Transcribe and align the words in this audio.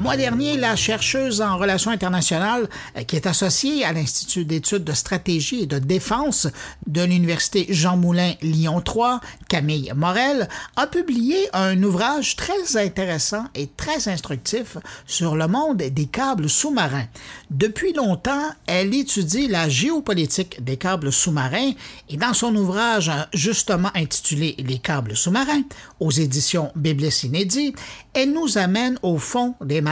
Le 0.00 0.04
mois 0.04 0.16
dernier, 0.16 0.56
la 0.56 0.76
chercheuse 0.76 1.42
en 1.42 1.58
relations 1.58 1.90
internationales 1.90 2.70
euh, 2.96 3.02
qui 3.02 3.16
est 3.16 3.26
associée 3.26 3.84
à 3.84 3.92
l'Institut 3.92 4.46
d'études 4.46 4.82
de 4.82 4.94
stratégie 4.94 5.64
et 5.64 5.66
de 5.66 5.78
défense 5.78 6.48
de 6.86 7.02
l'Université 7.02 7.66
Jean 7.68 7.98
Moulin 7.98 8.32
Lyon 8.40 8.80
3, 8.80 9.20
Camille 9.50 9.92
Morel, 9.94 10.48
a 10.76 10.86
publié 10.86 11.36
un 11.52 11.82
ouvrage 11.82 12.34
très 12.34 12.78
intéressant 12.78 13.44
et 13.54 13.66
très 13.66 14.08
instructif 14.08 14.78
sur 15.04 15.36
le 15.36 15.46
monde 15.46 15.76
des 15.76 16.06
câbles 16.06 16.48
sous-marins. 16.48 17.04
Depuis 17.50 17.92
longtemps, 17.92 18.48
elle 18.66 18.94
étudie 18.94 19.48
la 19.48 19.68
géopolitique 19.68 20.64
des 20.64 20.78
câbles 20.78 21.12
sous-marins 21.12 21.72
et 22.08 22.16
dans 22.16 22.32
son 22.32 22.56
ouvrage 22.56 23.12
justement 23.34 23.90
intitulé 23.94 24.56
Les 24.66 24.78
câbles 24.78 25.14
sous-marins 25.14 25.64
aux 25.98 26.10
éditions 26.10 26.72
Biblis 26.74 27.20
Inédit, 27.24 27.74
elle 28.14 28.32
nous 28.32 28.56
amène 28.56 28.98
au 29.02 29.18
fond 29.18 29.54
des 29.60 29.82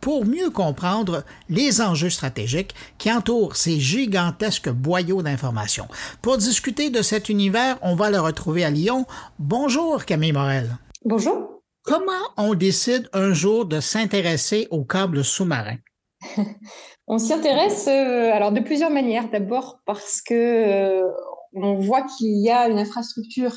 pour 0.00 0.24
mieux 0.24 0.50
comprendre 0.50 1.24
les 1.48 1.80
enjeux 1.80 2.10
stratégiques 2.10 2.74
qui 2.98 3.12
entourent 3.12 3.56
ces 3.56 3.78
gigantesques 3.78 4.70
boyaux 4.70 5.22
d'informations. 5.22 5.88
Pour 6.22 6.38
discuter 6.38 6.90
de 6.90 7.02
cet 7.02 7.28
univers, 7.28 7.78
on 7.82 7.94
va 7.94 8.10
le 8.10 8.20
retrouver 8.20 8.64
à 8.64 8.70
Lyon. 8.70 9.06
Bonjour 9.38 10.04
Camille 10.04 10.32
Morel. 10.32 10.76
Bonjour. 11.04 11.62
Comment 11.84 12.12
on 12.36 12.54
décide 12.54 13.08
un 13.12 13.32
jour 13.32 13.66
de 13.66 13.80
s'intéresser 13.80 14.66
aux 14.70 14.84
câbles 14.84 15.24
sous-marins? 15.24 15.78
on 17.06 17.18
s'y 17.18 17.32
intéresse 17.32 17.86
euh, 17.86 18.32
alors 18.32 18.52
de 18.52 18.60
plusieurs 18.60 18.90
manières. 18.90 19.30
D'abord 19.30 19.78
parce 19.86 20.20
que 20.20 20.34
euh, 20.34 21.08
on 21.54 21.74
voit 21.76 22.02
qu'il 22.02 22.42
y 22.42 22.50
a 22.50 22.68
une 22.68 22.78
infrastructure 22.78 23.54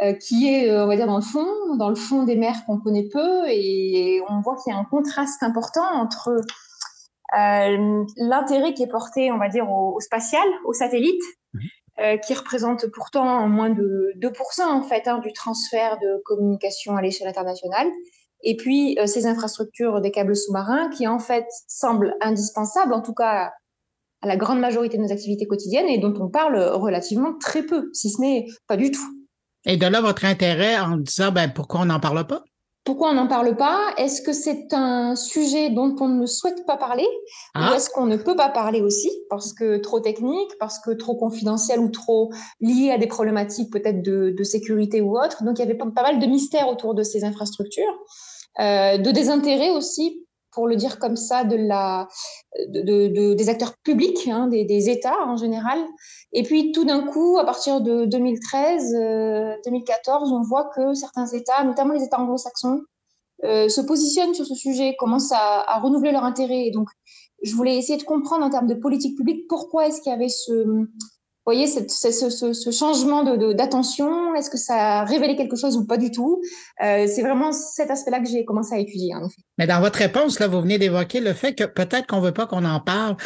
euh, 0.00 0.14
qui 0.14 0.48
est, 0.48 0.70
euh, 0.70 0.84
on 0.84 0.86
va 0.88 0.96
dire, 0.96 1.06
dans 1.06 1.16
le 1.16 1.22
fond, 1.22 1.76
dans 1.76 1.90
le 1.90 1.94
fond 1.94 2.22
des 2.22 2.34
mers 2.34 2.64
qu'on 2.64 2.78
connaît 2.78 3.08
peu, 3.12 3.46
et 3.48 4.22
on 4.28 4.40
voit 4.40 4.56
qu'il 4.56 4.72
y 4.72 4.76
a 4.76 4.78
un 4.78 4.84
contraste 4.84 5.42
important 5.42 5.84
entre 5.84 6.30
euh, 7.38 8.04
l'intérêt 8.16 8.72
qui 8.72 8.82
est 8.82 8.90
porté, 8.90 9.30
on 9.30 9.38
va 9.38 9.48
dire, 9.48 9.70
au, 9.70 10.00
spatial, 10.00 10.46
au 10.64 10.72
satellite, 10.72 11.22
mhm. 11.52 12.20
qui 12.20 12.32
représente 12.32 12.86
pourtant 12.86 13.46
moins 13.48 13.68
de 13.68 14.12
2% 14.18 14.62
en 14.62 14.82
fait 14.82 15.06
hein, 15.06 15.18
du 15.18 15.32
transfert 15.34 15.98
de 15.98 16.22
communication 16.24 16.96
à 16.96 17.02
l'échelle 17.02 17.28
internationale, 17.28 17.88
et 18.42 18.56
puis 18.56 18.98
ces 19.06 19.26
infrastructures 19.26 20.00
des 20.00 20.10
câbles 20.10 20.34
sous-marins 20.34 20.88
qui 20.88 21.06
en 21.06 21.18
fait 21.18 21.46
semblent 21.68 22.16
indispensables, 22.22 22.94
en 22.94 23.02
tout 23.02 23.14
cas 23.14 23.52
à 24.22 24.26
la 24.26 24.36
grande 24.36 24.58
majorité 24.58 24.96
de 24.96 25.02
nos 25.02 25.12
activités 25.12 25.46
quotidiennes 25.46 25.88
et 25.88 25.98
dont 25.98 26.14
on 26.18 26.28
parle 26.28 26.58
relativement 26.58 27.34
très 27.38 27.62
peu, 27.62 27.90
si 27.92 28.10
ce 28.10 28.20
n'est 28.20 28.46
pas 28.66 28.76
du 28.76 28.90
tout. 28.90 29.21
Et 29.64 29.76
de 29.76 29.86
là 29.86 30.00
votre 30.00 30.24
intérêt 30.24 30.78
en 30.78 30.96
disant 30.96 31.32
ben, 31.32 31.52
pourquoi 31.52 31.80
on 31.80 31.84
n'en 31.86 32.00
parle 32.00 32.26
pas? 32.26 32.42
Pourquoi 32.84 33.10
on 33.10 33.14
n'en 33.14 33.28
parle 33.28 33.56
pas? 33.56 33.94
Est-ce 33.96 34.22
que 34.22 34.32
c'est 34.32 34.74
un 34.74 35.14
sujet 35.14 35.70
dont 35.70 35.94
on 36.00 36.08
ne 36.08 36.26
souhaite 36.26 36.66
pas 36.66 36.76
parler? 36.76 37.06
Ou 37.54 37.60
ah. 37.60 37.72
est-ce 37.76 37.88
qu'on 37.88 38.06
ne 38.06 38.16
peut 38.16 38.34
pas 38.34 38.48
parler 38.48 38.80
aussi 38.80 39.08
parce 39.30 39.52
que 39.52 39.76
trop 39.76 40.00
technique, 40.00 40.50
parce 40.58 40.80
que 40.80 40.90
trop 40.90 41.14
confidentiel 41.14 41.78
ou 41.78 41.90
trop 41.90 42.32
lié 42.60 42.90
à 42.90 42.98
des 42.98 43.06
problématiques 43.06 43.72
peut-être 43.72 44.02
de, 44.02 44.42
sécurité 44.42 45.00
ou 45.00 45.16
autre? 45.16 45.44
Donc 45.44 45.58
il 45.58 45.60
y 45.60 45.64
avait 45.64 45.76
pas, 45.76 45.84
mal 45.94 46.18
de 46.18 46.26
mystères 46.26 46.68
autour 46.68 46.96
de 46.96 47.04
ces 47.04 47.24
infrastructures, 47.24 47.96
euh, 48.58 48.98
de 48.98 49.10
désintérêt 49.12 49.70
aussi 49.70 50.26
pour 50.52 50.68
le 50.68 50.76
dire 50.76 50.98
comme 50.98 51.16
ça, 51.16 51.44
de 51.44 51.56
la, 51.56 52.08
de, 52.68 53.34
des 53.34 53.48
acteurs 53.48 53.74
publics, 53.82 54.28
hein, 54.28 54.46
des, 54.46 54.90
États 54.90 55.26
en 55.26 55.36
général. 55.36 55.78
Et 56.32 56.42
puis 56.42 56.72
tout 56.72 56.84
d'un 56.84 57.06
coup, 57.06 57.38
à 57.38 57.44
partir 57.44 57.80
de 57.80 58.04
2013, 58.04 58.92
2014, 59.64 60.30
euh, 60.30 60.34
on 60.34 60.42
voit 60.42 60.70
que 60.74 60.94
certains 60.94 61.26
États, 61.26 61.64
notamment 61.64 61.94
les 61.94 62.04
États 62.04 62.20
anglo-saxons, 62.20 62.82
euh, 63.44 63.68
se 63.68 63.80
positionnent 63.80 64.34
sur 64.34 64.46
ce 64.46 64.54
sujet, 64.54 64.94
commencent 64.98 65.32
à, 65.32 65.80
renouveler 65.80 66.12
leur 66.12 66.24
intérêt. 66.24 66.70
Donc, 66.70 66.88
je 67.42 67.54
voulais 67.54 67.76
essayer 67.76 67.98
de 67.98 68.04
comprendre 68.04 68.44
en 68.44 68.50
termes 68.50 68.68
de 68.68 68.74
politique 68.74 69.16
publique 69.16 69.48
pourquoi 69.48 69.88
est-ce 69.88 70.00
qu'il 70.00 70.12
y 70.12 70.14
avait 70.14 70.28
ce, 70.28 70.86
vous 71.44 71.52
voyez, 71.52 71.66
ce, 71.66 72.70
changement 72.70 73.24
d'attention, 73.54 74.32
est-ce 74.36 74.48
que 74.48 74.56
ça 74.56 75.00
a 75.00 75.04
révélé 75.04 75.34
quelque 75.34 75.56
chose 75.56 75.76
ou 75.76 75.84
pas 75.84 75.96
du 75.96 76.12
tout? 76.12 76.40
Euh, 76.84 77.08
C'est 77.08 77.22
vraiment 77.22 77.50
cet 77.50 77.90
aspect-là 77.90 78.20
que 78.20 78.28
j'ai 78.28 78.44
commencé 78.44 78.76
à 78.76 78.78
étudier, 78.78 79.12
en 79.16 79.26
effet. 79.26 79.42
Mais 79.58 79.66
dans 79.66 79.80
votre 79.80 79.98
réponse, 79.98 80.38
là, 80.38 80.46
vous 80.46 80.60
venez 80.60 80.78
d'évoquer 80.78 81.18
le 81.18 81.32
fait 81.32 81.54
que 81.54 81.64
peut-être 81.64 82.06
qu'on 82.06 82.20
veut 82.20 82.32
pas 82.32 82.46
qu'on 82.46 82.64
en 82.64 82.78
parle. 82.78 83.16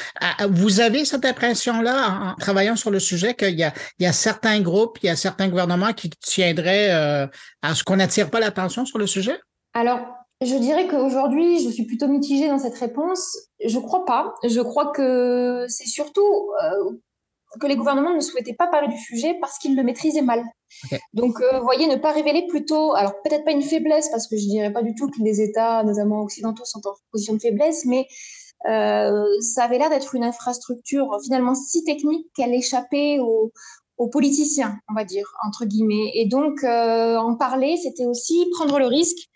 Vous 0.48 0.80
avez 0.80 1.04
cette 1.04 1.26
impression-là, 1.26 2.32
en, 2.32 2.34
travaillant 2.36 2.76
sur 2.76 2.90
le 2.90 3.00
sujet, 3.00 3.34
qu'il 3.34 3.58
y 3.58 3.64
a, 3.64 3.74
il 3.98 4.04
y 4.04 4.06
a 4.06 4.14
certains 4.14 4.62
groupes, 4.62 4.96
il 5.02 5.06
y 5.06 5.10
a 5.10 5.16
certains 5.16 5.48
gouvernements 5.48 5.92
qui 5.92 6.08
tiendraient 6.08 6.94
euh, 6.94 7.26
à 7.60 7.74
ce 7.74 7.84
qu'on 7.84 7.96
n'attire 7.96 8.30
pas 8.30 8.40
l'attention 8.40 8.86
sur 8.86 8.96
le 8.96 9.06
sujet? 9.06 9.38
Alors, 9.74 10.00
je 10.40 10.54
dirais 10.56 10.86
qu'aujourd'hui, 10.86 11.62
je 11.62 11.68
suis 11.68 11.84
plutôt 11.84 12.08
mitigée 12.08 12.48
dans 12.48 12.58
cette 12.58 12.78
réponse. 12.78 13.36
Je 13.64 13.78
crois 13.78 14.04
pas. 14.04 14.34
Je 14.44 14.60
crois 14.60 14.92
que 14.92 15.66
c'est 15.68 15.88
surtout 15.88 16.50
euh, 16.62 16.92
que 17.60 17.66
les 17.66 17.76
gouvernements 17.76 18.14
ne 18.14 18.20
souhaitaient 18.20 18.54
pas 18.54 18.66
parler 18.66 18.88
du 18.88 18.98
sujet 18.98 19.36
parce 19.40 19.58
qu'ils 19.58 19.76
le 19.76 19.82
maîtrisaient 19.82 20.22
mal. 20.22 20.44
Donc, 21.14 21.40
euh, 21.40 21.58
vous 21.58 21.64
voyez, 21.64 21.86
ne 21.86 21.96
pas 21.96 22.12
révéler 22.12 22.46
plutôt, 22.48 22.94
alors 22.94 23.14
peut-être 23.22 23.44
pas 23.44 23.52
une 23.52 23.62
faiblesse, 23.62 24.08
parce 24.10 24.26
que 24.26 24.36
je 24.36 24.46
dirais 24.46 24.72
pas 24.72 24.82
du 24.82 24.94
tout 24.94 25.08
que 25.08 25.22
les 25.22 25.40
États, 25.40 25.82
notamment 25.84 26.22
occidentaux, 26.22 26.64
sont 26.64 26.86
en 26.86 26.92
position 27.10 27.34
de 27.34 27.40
faiblesse, 27.40 27.84
mais 27.86 28.06
euh, 28.68 29.24
ça 29.40 29.64
avait 29.64 29.78
l'air 29.78 29.90
d'être 29.90 30.14
une 30.14 30.24
infrastructure 30.24 31.08
finalement 31.22 31.54
si 31.54 31.84
technique 31.84 32.26
qu'elle 32.34 32.54
échappait 32.54 33.18
aux, 33.20 33.52
politiciens, 34.12 34.78
on 34.90 34.94
va 34.94 35.04
dire, 35.04 35.26
entre 35.46 35.64
guillemets. 35.64 36.10
Et 36.14 36.26
donc, 36.26 36.62
euh, 36.64 37.16
en 37.16 37.34
parler, 37.34 37.78
c'était 37.82 38.04
aussi 38.04 38.46
prendre 38.52 38.78
le 38.78 38.86
risque 38.86 39.28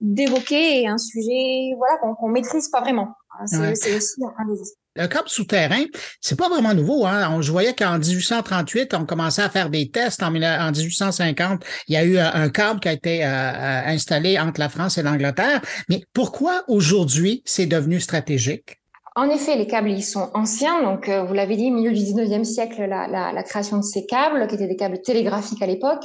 d'évoquer 0.00 0.86
un 0.86 0.98
sujet 0.98 1.72
voilà, 1.78 1.96
qu'on 1.98 2.28
ne 2.28 2.32
maîtrise 2.32 2.68
pas 2.68 2.80
vraiment. 2.80 3.08
C'est 3.46 3.96
aussi 3.96 4.20
un 4.38 4.52
des 4.52 4.60
le 4.94 5.06
câble 5.06 5.28
souterrain, 5.28 5.84
c'est 6.20 6.38
pas 6.38 6.50
vraiment 6.50 6.74
nouveau. 6.74 7.06
Hein? 7.06 7.40
Je 7.40 7.50
voyais 7.50 7.74
qu'en 7.74 7.98
1838, 7.98 8.92
on 8.92 9.06
commençait 9.06 9.40
à 9.40 9.48
faire 9.48 9.70
des 9.70 9.90
tests. 9.90 10.22
En, 10.22 10.30
1850, 10.30 11.64
il 11.88 11.94
y 11.94 11.96
a 11.96 12.04
eu 12.04 12.18
euh, 12.18 12.30
un 12.30 12.50
câble 12.50 12.78
qui 12.78 12.88
a 12.88 12.92
été 12.92 13.24
euh, 13.24 13.28
euh, 13.28 13.82
installé 13.86 14.38
entre 14.38 14.60
la 14.60 14.68
France 14.68 14.98
et 14.98 15.02
l'Angleterre. 15.02 15.62
Mais 15.88 16.02
pourquoi 16.12 16.62
aujourd'hui 16.68 17.42
c'est 17.46 17.64
devenu 17.64 18.00
stratégique? 18.00 18.80
En 19.16 19.30
effet, 19.30 19.56
les 19.56 19.66
câbles, 19.66 19.90
ils 19.90 20.04
sont 20.04 20.30
anciens. 20.34 20.82
Donc, 20.82 21.08
vous 21.08 21.34
l'avez 21.34 21.56
dit, 21.56 21.70
milieu 21.70 21.92
du 21.92 22.00
19e 22.00 22.44
siècle, 22.44 22.84
la, 22.86 23.06
la, 23.08 23.32
la, 23.32 23.42
création 23.42 23.76
de 23.76 23.82
ces 23.82 24.06
câbles, 24.06 24.46
qui 24.46 24.54
étaient 24.54 24.68
des 24.68 24.76
câbles 24.76 25.02
télégraphiques 25.02 25.60
à 25.60 25.66
l'époque. 25.66 26.04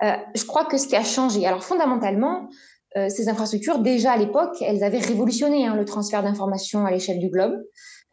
je 0.00 0.44
crois 0.46 0.64
que 0.64 0.78
ce 0.78 0.88
qui 0.88 0.96
a 0.96 1.04
changé, 1.04 1.46
alors 1.46 1.62
fondamentalement, 1.62 2.48
ces 3.08 3.28
infrastructures, 3.28 3.78
déjà 3.78 4.12
à 4.12 4.16
l'époque, 4.16 4.56
elles 4.60 4.82
avaient 4.82 4.98
révolutionné 4.98 5.66
hein, 5.66 5.74
le 5.74 5.84
transfert 5.84 6.22
d'informations 6.22 6.86
à 6.86 6.90
l'échelle 6.90 7.18
du 7.18 7.28
globe. 7.28 7.60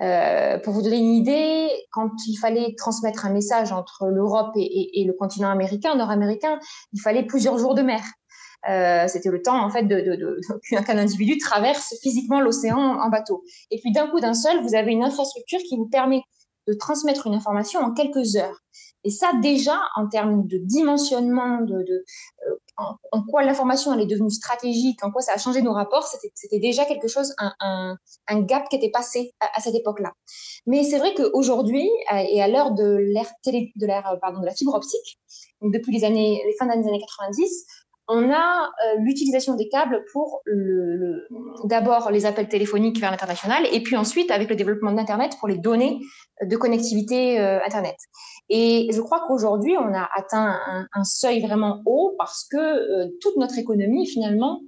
Euh, 0.01 0.59
pour 0.59 0.73
vous 0.73 0.81
donner 0.81 0.97
une 0.97 1.13
idée, 1.13 1.69
quand 1.91 2.11
il 2.27 2.35
fallait 2.35 2.75
transmettre 2.77 3.25
un 3.25 3.31
message 3.31 3.71
entre 3.71 4.07
l'Europe 4.07 4.51
et, 4.57 5.03
le 5.05 5.13
continent 5.13 5.49
américain, 5.49 5.95
nord-américain, 5.95 6.59
il 6.91 6.99
fallait 6.99 7.23
plusieurs 7.23 7.57
jours 7.57 7.75
de 7.75 7.81
mer. 7.81 8.01
Euh, 8.69 9.07
C'était 9.07 9.29
le 9.29 9.41
temps 9.41 9.63
en 9.63 9.69
fait 9.69 9.83
de 9.83 10.39
qu'un 10.85 10.97
individu 10.97 11.37
traverse 11.37 11.95
physiquement 12.01 12.41
l'océan 12.41 12.77
en 12.77 13.09
bateau. 13.09 13.43
Et 13.71 13.79
puis 13.79 13.91
d'un 13.91 14.07
coup 14.07 14.19
d'un 14.19 14.33
seul, 14.33 14.61
vous 14.63 14.75
avez 14.75 14.91
une 14.91 15.03
infrastructure 15.03 15.59
qui 15.59 15.77
vous 15.77 15.87
permet 15.87 16.23
de 16.67 16.73
transmettre 16.73 17.27
une 17.27 17.33
information 17.33 17.79
en 17.79 17.93
quelques 17.93 18.35
heures. 18.35 18.61
Et 19.05 19.11
ça, 19.11 19.31
déjà, 19.39 19.79
en 19.95 20.07
termes 20.07 20.47
de 20.47 20.57
dimensionnement, 20.57 21.61
de, 21.61 21.75
euh, 21.77 22.55
en, 23.11 23.23
quoi 23.23 23.43
l'information 23.43 23.93
est 23.97 24.07
devenue 24.07 24.31
stratégique, 24.31 25.03
en 25.03 25.11
quoi 25.11 25.21
ça 25.21 25.33
a 25.33 25.37
changé 25.37 25.61
nos 25.61 25.73
rapports, 25.73 26.07
c'était 26.33 26.59
déjà 26.59 26.85
quelque 26.85 27.07
chose, 27.07 27.33
un, 27.37 27.97
gap 28.41 28.67
qui 28.67 28.77
était 28.77 28.89
passé 28.89 29.33
à, 29.39 29.61
cette 29.61 29.75
époque-là. 29.75 30.11
Mais 30.65 30.83
c'est 30.83 30.97
vrai 30.97 31.13
qu'aujourd'hui, 31.13 31.87
euh, 32.11 32.17
et 32.17 32.41
à 32.41 32.47
l'heure 32.47 32.71
de 32.71 32.95
l'ère 32.95 33.31
télé, 33.43 33.71
de 33.75 33.85
l'ère, 33.85 34.07
euh, 34.07 34.17
pardon, 34.19 34.39
de 34.39 34.45
la 34.45 34.55
fibre 34.55 34.73
optique, 34.73 35.19
depuis 35.61 35.91
les 35.91 36.03
années, 36.03 36.41
les 36.45 36.55
fins 36.57 36.65
des 36.65 36.87
années 36.87 36.99
90, 36.99 37.65
on 38.07 38.31
a 38.31 38.65
euh, 38.65 38.99
l'utilisation 38.99 39.55
des 39.55 39.67
câbles 39.67 40.03
pour 40.11 40.41
le, 40.45 41.27
d'abord 41.63 42.11
les 42.11 42.25
appels 42.25 42.47
téléphoniques 42.47 42.99
vers 42.99 43.11
l'international 43.11 43.65
et 43.71 43.81
puis 43.81 43.95
ensuite 43.95 44.29
avec 44.31 44.49
le 44.49 44.55
développement 44.55 44.91
d'Internet 44.91 45.37
pour 45.39 45.47
les 45.47 45.57
données 45.57 45.99
de 46.43 46.55
connectivité 46.55 47.39
euh, 47.39 47.59
Internet. 47.65 47.97
Et 48.49 48.89
je 48.93 49.01
crois 49.01 49.23
qu'aujourd'hui, 49.27 49.75
on 49.77 49.93
a 49.93 50.07
atteint 50.15 50.59
un, 50.93 51.03
seuil 51.03 51.41
vraiment 51.41 51.81
haut 51.85 52.15
parce 52.17 52.45
que 52.49 52.57
euh, 52.57 53.09
toute 53.21 53.37
notre 53.37 53.57
économie, 53.57 54.07
finalement, 54.07 54.61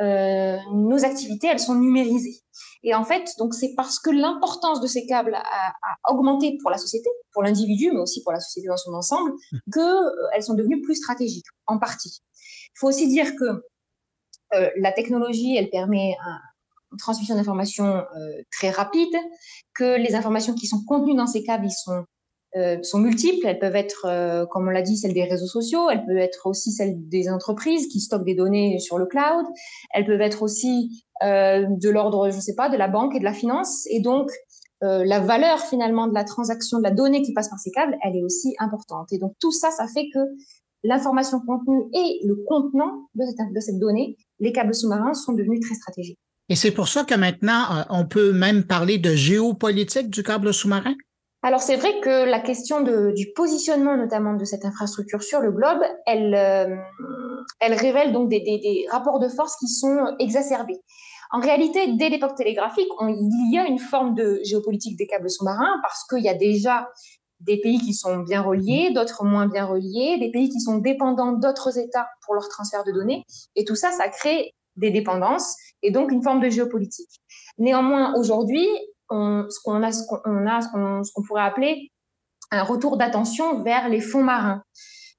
nos 0.00 1.04
activités, 1.04 1.46
elles 1.46 1.60
sont 1.60 1.76
numérisées. 1.76 2.40
Et 2.82 2.92
en 2.92 3.04
fait, 3.04 3.30
donc 3.38 3.54
c'est 3.54 3.72
parce 3.76 4.00
que 4.00 4.10
l'importance 4.10 4.80
de 4.80 4.88
ces 4.88 5.06
câbles 5.06 5.34
a, 5.34 5.38
a, 5.38 6.12
augmenté 6.12 6.58
pour 6.60 6.72
la 6.72 6.78
société, 6.78 7.08
pour 7.32 7.44
l'individu, 7.44 7.92
mais 7.92 8.00
aussi 8.00 8.20
pour 8.24 8.32
la 8.32 8.40
société 8.40 8.66
dans 8.66 8.76
son 8.76 8.94
ensemble, 8.94 9.30
mmh. 9.30 9.58
que 9.72 10.34
elles 10.34 10.42
sont 10.42 10.54
devenues 10.54 10.80
plus 10.80 10.96
stratégiques, 10.96 11.46
en 11.68 11.78
partie. 11.78 12.20
Il 12.74 12.78
faut 12.78 12.88
aussi 12.88 13.08
dire 13.08 13.34
que 13.36 13.62
euh, 14.54 14.70
la 14.76 14.92
technologie, 14.92 15.56
elle 15.56 15.70
permet 15.70 16.16
une 16.90 16.98
transmission 16.98 17.34
d'informations 17.34 17.96
euh, 17.96 18.42
très 18.50 18.70
rapide, 18.70 19.14
que 19.74 19.96
les 19.96 20.14
informations 20.14 20.54
qui 20.54 20.66
sont 20.66 20.84
contenues 20.84 21.14
dans 21.14 21.26
ces 21.26 21.42
câbles, 21.42 21.66
ils 21.66 21.70
sont 21.70 22.04
sont 22.82 22.98
multiples. 22.98 23.46
Elles 23.46 23.58
peuvent 23.58 23.76
être, 23.76 24.46
comme 24.50 24.68
on 24.68 24.70
l'a 24.70 24.82
dit, 24.82 24.98
celles 24.98 25.14
des 25.14 25.24
réseaux 25.24 25.46
sociaux. 25.46 25.88
Elles 25.88 26.04
peuvent 26.04 26.18
être 26.18 26.44
aussi 26.44 26.70
celles 26.70 27.08
des 27.08 27.30
entreprises 27.30 27.86
qui 27.86 27.98
stockent 27.98 28.26
des 28.26 28.34
données 28.34 28.78
sur 28.78 28.98
le 28.98 29.06
cloud. 29.06 29.46
Elles 29.94 30.04
peuvent 30.04 30.20
être 30.20 30.42
aussi 30.42 31.02
de 31.22 31.88
l'ordre, 31.88 32.28
je 32.28 32.36
ne 32.36 32.42
sais 32.42 32.54
pas, 32.54 32.68
de 32.68 32.76
la 32.76 32.88
banque 32.88 33.14
et 33.14 33.20
de 33.20 33.24
la 33.24 33.32
finance. 33.32 33.86
Et 33.88 34.00
donc, 34.00 34.30
la 34.82 35.20
valeur 35.20 35.60
finalement 35.60 36.06
de 36.08 36.12
la 36.12 36.24
transaction, 36.24 36.76
de 36.76 36.82
la 36.82 36.90
donnée 36.90 37.22
qui 37.22 37.32
passe 37.32 37.48
par 37.48 37.58
ces 37.58 37.70
câbles, 37.70 37.96
elle 38.02 38.16
est 38.16 38.22
aussi 38.22 38.54
importante. 38.58 39.10
Et 39.14 39.18
donc 39.18 39.32
tout 39.40 39.52
ça, 39.52 39.70
ça 39.70 39.86
fait 39.86 40.10
que 40.12 40.18
l'information 40.84 41.40
contenue 41.40 41.84
et 41.94 42.20
le 42.26 42.36
contenant 42.46 43.08
de 43.14 43.24
cette, 43.24 43.52
de 43.54 43.60
cette 43.60 43.78
donnée, 43.78 44.16
les 44.40 44.52
câbles 44.52 44.74
sous-marins 44.74 45.14
sont 45.14 45.32
devenus 45.32 45.60
très 45.60 45.74
stratégiques. 45.74 46.18
Et 46.48 46.56
c'est 46.56 46.72
pour 46.72 46.88
ça 46.88 47.04
que 47.04 47.14
maintenant, 47.14 47.64
euh, 47.70 47.82
on 47.90 48.06
peut 48.06 48.32
même 48.32 48.64
parler 48.64 48.98
de 48.98 49.14
géopolitique 49.14 50.10
du 50.10 50.22
câble 50.22 50.52
sous-marin? 50.52 50.94
Alors 51.42 51.60
c'est 51.60 51.76
vrai 51.76 51.98
que 52.00 52.28
la 52.28 52.38
question 52.38 52.82
de, 52.82 53.12
du 53.16 53.32
positionnement 53.32 53.96
notamment 53.96 54.34
de 54.34 54.44
cette 54.44 54.64
infrastructure 54.64 55.22
sur 55.22 55.40
le 55.40 55.50
globe, 55.50 55.82
elle, 56.06 56.34
euh, 56.34 56.76
elle 57.60 57.74
révèle 57.74 58.12
donc 58.12 58.28
des, 58.28 58.40
des, 58.40 58.58
des, 58.58 58.86
rapports 58.90 59.18
de 59.18 59.28
force 59.28 59.56
qui 59.56 59.66
sont 59.66 60.14
exacerbés. 60.20 60.80
En 61.32 61.40
réalité, 61.40 61.94
dès 61.96 62.10
l'époque 62.10 62.36
télégraphique, 62.36 62.88
on, 63.00 63.08
il 63.08 63.50
y 63.52 63.58
a 63.58 63.66
une 63.66 63.78
forme 63.78 64.14
de 64.14 64.40
géopolitique 64.44 64.96
des 64.96 65.06
câbles 65.06 65.30
sous-marins 65.30 65.80
parce 65.82 66.04
qu'il 66.04 66.22
y 66.22 66.28
a 66.28 66.34
déjà 66.34 66.88
des 67.46 67.60
pays 67.60 67.78
qui 67.78 67.94
sont 67.94 68.18
bien 68.18 68.42
reliés, 68.42 68.92
d'autres 68.94 69.24
moins 69.24 69.46
bien 69.46 69.64
reliés, 69.66 70.18
des 70.18 70.30
pays 70.30 70.48
qui 70.48 70.60
sont 70.60 70.78
dépendants 70.78 71.32
d'autres 71.32 71.78
États 71.78 72.08
pour 72.24 72.34
leur 72.34 72.48
transfert 72.48 72.84
de 72.84 72.92
données. 72.92 73.24
Et 73.56 73.64
tout 73.64 73.74
ça, 73.74 73.90
ça 73.90 74.08
crée 74.08 74.54
des 74.76 74.90
dépendances 74.90 75.56
et 75.82 75.90
donc 75.90 76.10
une 76.12 76.22
forme 76.22 76.40
de 76.40 76.48
géopolitique. 76.48 77.20
Néanmoins, 77.58 78.14
aujourd'hui, 78.16 78.66
on, 79.10 79.46
ce 79.50 79.60
qu'on 79.62 79.82
a, 79.82 79.92
ce 79.92 80.02
qu'on 80.06 80.46
a, 80.46 80.60
ce 80.62 81.12
qu'on 81.12 81.22
pourrait 81.22 81.42
appeler 81.42 81.90
un 82.50 82.62
retour 82.62 82.96
d'attention 82.96 83.62
vers 83.62 83.88
les 83.88 84.00
fonds 84.00 84.22
marins, 84.22 84.62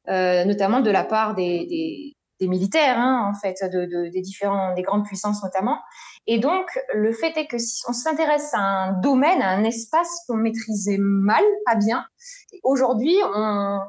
euh, 0.09 0.45
notamment 0.45 0.81
de 0.81 0.91
la 0.91 1.03
part 1.03 1.35
des, 1.35 1.65
des, 1.65 2.15
des 2.39 2.47
militaires, 2.47 2.97
hein, 2.97 3.31
en 3.31 3.39
fait, 3.39 3.57
de, 3.71 3.85
de, 3.85 4.09
des 4.09 4.21
différents, 4.21 4.73
des 4.73 4.81
grandes 4.81 5.05
puissances 5.05 5.43
notamment. 5.43 5.77
Et 6.25 6.39
donc, 6.39 6.65
le 6.93 7.11
fait 7.11 7.35
est 7.35 7.47
que 7.47 7.57
si 7.57 7.81
on 7.87 7.93
s'intéresse 7.93 8.53
à 8.53 8.59
un 8.59 9.01
domaine, 9.01 9.41
à 9.41 9.49
un 9.49 9.63
espace 9.65 10.09
qu'on 10.27 10.37
maîtrisait 10.37 10.97
mal, 10.97 11.43
pas 11.65 11.75
bien, 11.75 12.05
aujourd'hui, 12.63 13.15
on, 13.35 13.79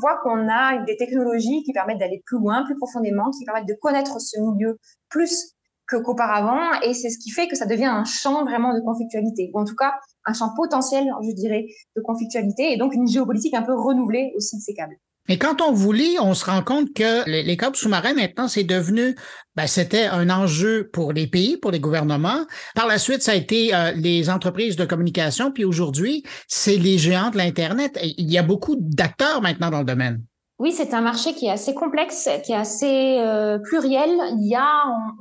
voit 0.00 0.18
qu'on 0.22 0.48
a 0.48 0.84
des 0.84 0.96
technologies 0.96 1.64
qui 1.64 1.72
permettent 1.72 1.98
d'aller 1.98 2.22
plus 2.26 2.38
loin, 2.38 2.64
plus 2.64 2.76
profondément, 2.76 3.30
qui 3.30 3.44
permettent 3.44 3.68
de 3.68 3.74
connaître 3.74 4.20
ce 4.20 4.38
milieu 4.40 4.78
plus 5.08 5.56
qu'auparavant, 5.88 6.80
et 6.82 6.94
c'est 6.94 7.10
ce 7.10 7.18
qui 7.18 7.30
fait 7.30 7.48
que 7.48 7.56
ça 7.56 7.66
devient 7.66 7.86
un 7.86 8.04
champ 8.04 8.44
vraiment 8.44 8.72
de 8.72 8.80
conflictualité, 8.80 9.50
ou 9.52 9.58
en 9.58 9.64
tout 9.64 9.74
cas 9.74 9.94
un 10.24 10.32
champ 10.32 10.54
potentiel, 10.54 11.04
je 11.22 11.34
dirais, 11.34 11.66
de 11.96 12.02
conflictualité, 12.02 12.72
et 12.72 12.76
donc 12.76 12.94
une 12.94 13.08
géopolitique 13.08 13.54
un 13.54 13.62
peu 13.62 13.74
renouvelée 13.74 14.32
aussi 14.36 14.56
de 14.56 14.62
ces 14.62 14.74
câbles. 14.74 14.96
Mais 15.30 15.38
quand 15.38 15.62
on 15.62 15.70
vous 15.70 15.92
lit, 15.92 16.16
on 16.20 16.34
se 16.34 16.44
rend 16.44 16.64
compte 16.64 16.92
que 16.92 17.24
les, 17.30 17.44
les 17.44 17.56
câbles 17.56 17.76
sous-marins, 17.76 18.14
maintenant, 18.14 18.48
c'est 18.48 18.64
devenu, 18.64 19.14
ben, 19.54 19.68
c'était 19.68 20.06
un 20.06 20.28
enjeu 20.28 20.90
pour 20.92 21.12
les 21.12 21.28
pays, 21.28 21.56
pour 21.56 21.70
les 21.70 21.78
gouvernements. 21.78 22.46
Par 22.74 22.88
la 22.88 22.98
suite, 22.98 23.22
ça 23.22 23.30
a 23.30 23.36
été 23.36 23.72
euh, 23.72 23.92
les 23.92 24.28
entreprises 24.28 24.74
de 24.74 24.84
communication, 24.84 25.52
puis 25.52 25.64
aujourd'hui, 25.64 26.24
c'est 26.48 26.74
les 26.74 26.98
géants 26.98 27.30
de 27.30 27.36
l'Internet. 27.36 27.96
Il 28.02 28.28
y 28.28 28.38
a 28.38 28.42
beaucoup 28.42 28.74
d'acteurs 28.76 29.40
maintenant 29.40 29.70
dans 29.70 29.78
le 29.78 29.84
domaine. 29.84 30.20
Oui, 30.58 30.72
c'est 30.72 30.94
un 30.94 31.00
marché 31.00 31.32
qui 31.32 31.46
est 31.46 31.50
assez 31.50 31.74
complexe, 31.74 32.28
qui 32.44 32.50
est 32.50 32.56
assez 32.56 33.18
euh, 33.20 33.60
pluriel. 33.60 34.10
Il 34.40 34.48
y 34.48 34.56
a, 34.56 34.68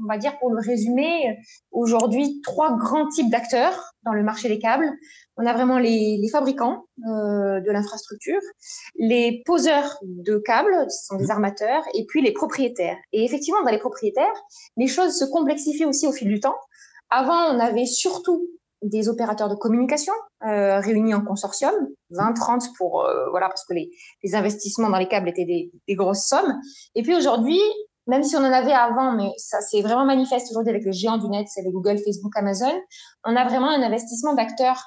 on, 0.02 0.08
va 0.08 0.18
dire 0.18 0.38
pour 0.40 0.50
le 0.50 0.60
résumer, 0.60 1.38
aujourd'hui 1.72 2.42
trois 2.42 2.76
grands 2.76 3.08
types 3.10 3.30
d'acteurs 3.30 3.94
dans 4.06 4.14
le 4.14 4.24
marché 4.24 4.50
des 4.50 4.58
câbles. 4.58 4.90
On 5.42 5.46
a 5.46 5.54
vraiment 5.54 5.80
les, 5.80 6.22
fabricants 6.30 6.84
euh, 7.08 7.62
de 7.62 7.72
l'infrastructure, 7.72 8.42
les 8.98 9.42
poseurs 9.46 9.98
de 10.04 10.38
câbles, 10.38 10.86
ce 10.90 11.06
sont 11.06 11.16
des 11.16 11.32
armateurs, 11.32 11.82
et 11.94 12.06
puis 12.06 12.22
les 12.22 12.34
propriétaires. 12.34 12.98
Et 13.14 13.24
effectivement, 13.24 13.64
dans 13.64 13.72
les 13.72 13.80
propriétaires, 13.80 14.26
les 14.76 14.88
choses 14.88 15.18
se 15.18 15.24
complexifient 15.24 15.86
aussi 15.86 16.08
au 16.08 16.12
fil 16.12 16.28
du 16.28 16.42
temps. 16.42 16.58
Avant, 17.10 17.56
on 17.56 17.60
avait 17.60 17.86
surtout 17.86 18.50
des 18.82 19.08
opérateurs 19.08 19.48
de 19.48 19.56
communication 19.56 20.14
euh, 20.46 20.80
réunis 20.82 21.14
en 21.14 21.22
consortium, 21.22 21.74
20-30 22.12 22.76
pour 22.78 23.06
euh, 23.06 23.30
voilà 23.30 23.48
parce 23.48 23.66
que 23.66 23.74
les, 23.74 23.90
investissements 24.34 24.90
dans 24.90 24.98
les 24.98 25.08
câbles 25.08 25.30
étaient 25.30 25.46
des, 25.46 25.72
des 25.88 25.96
grosses 25.96 26.28
sommes. 26.28 26.54
Et 26.96 27.02
puis 27.02 27.16
aujourd'hui, 27.16 27.60
même 28.08 28.24
si 28.24 28.36
on 28.36 28.40
en 28.40 28.52
avait 28.52 28.74
avant, 28.74 29.14
mais 29.14 29.32
ça 29.38 29.62
c'est 29.62 29.82
vraiment 29.82 30.06
manifeste 30.06 30.48
aujourd'hui 30.52 30.72
avec 30.72 30.86
les 30.86 30.94
géants 30.94 31.18
du 31.18 31.30
net, 31.30 31.48
c'est 31.50 31.62
les 31.62 31.72
Google, 31.72 31.98
Facebook, 31.98 32.32
Amazon, 32.36 32.74
on 33.26 33.36
a 33.36 33.46
vraiment 33.46 33.70
un 33.70 33.82
investissement 33.82 34.34
d'acteurs 34.34 34.84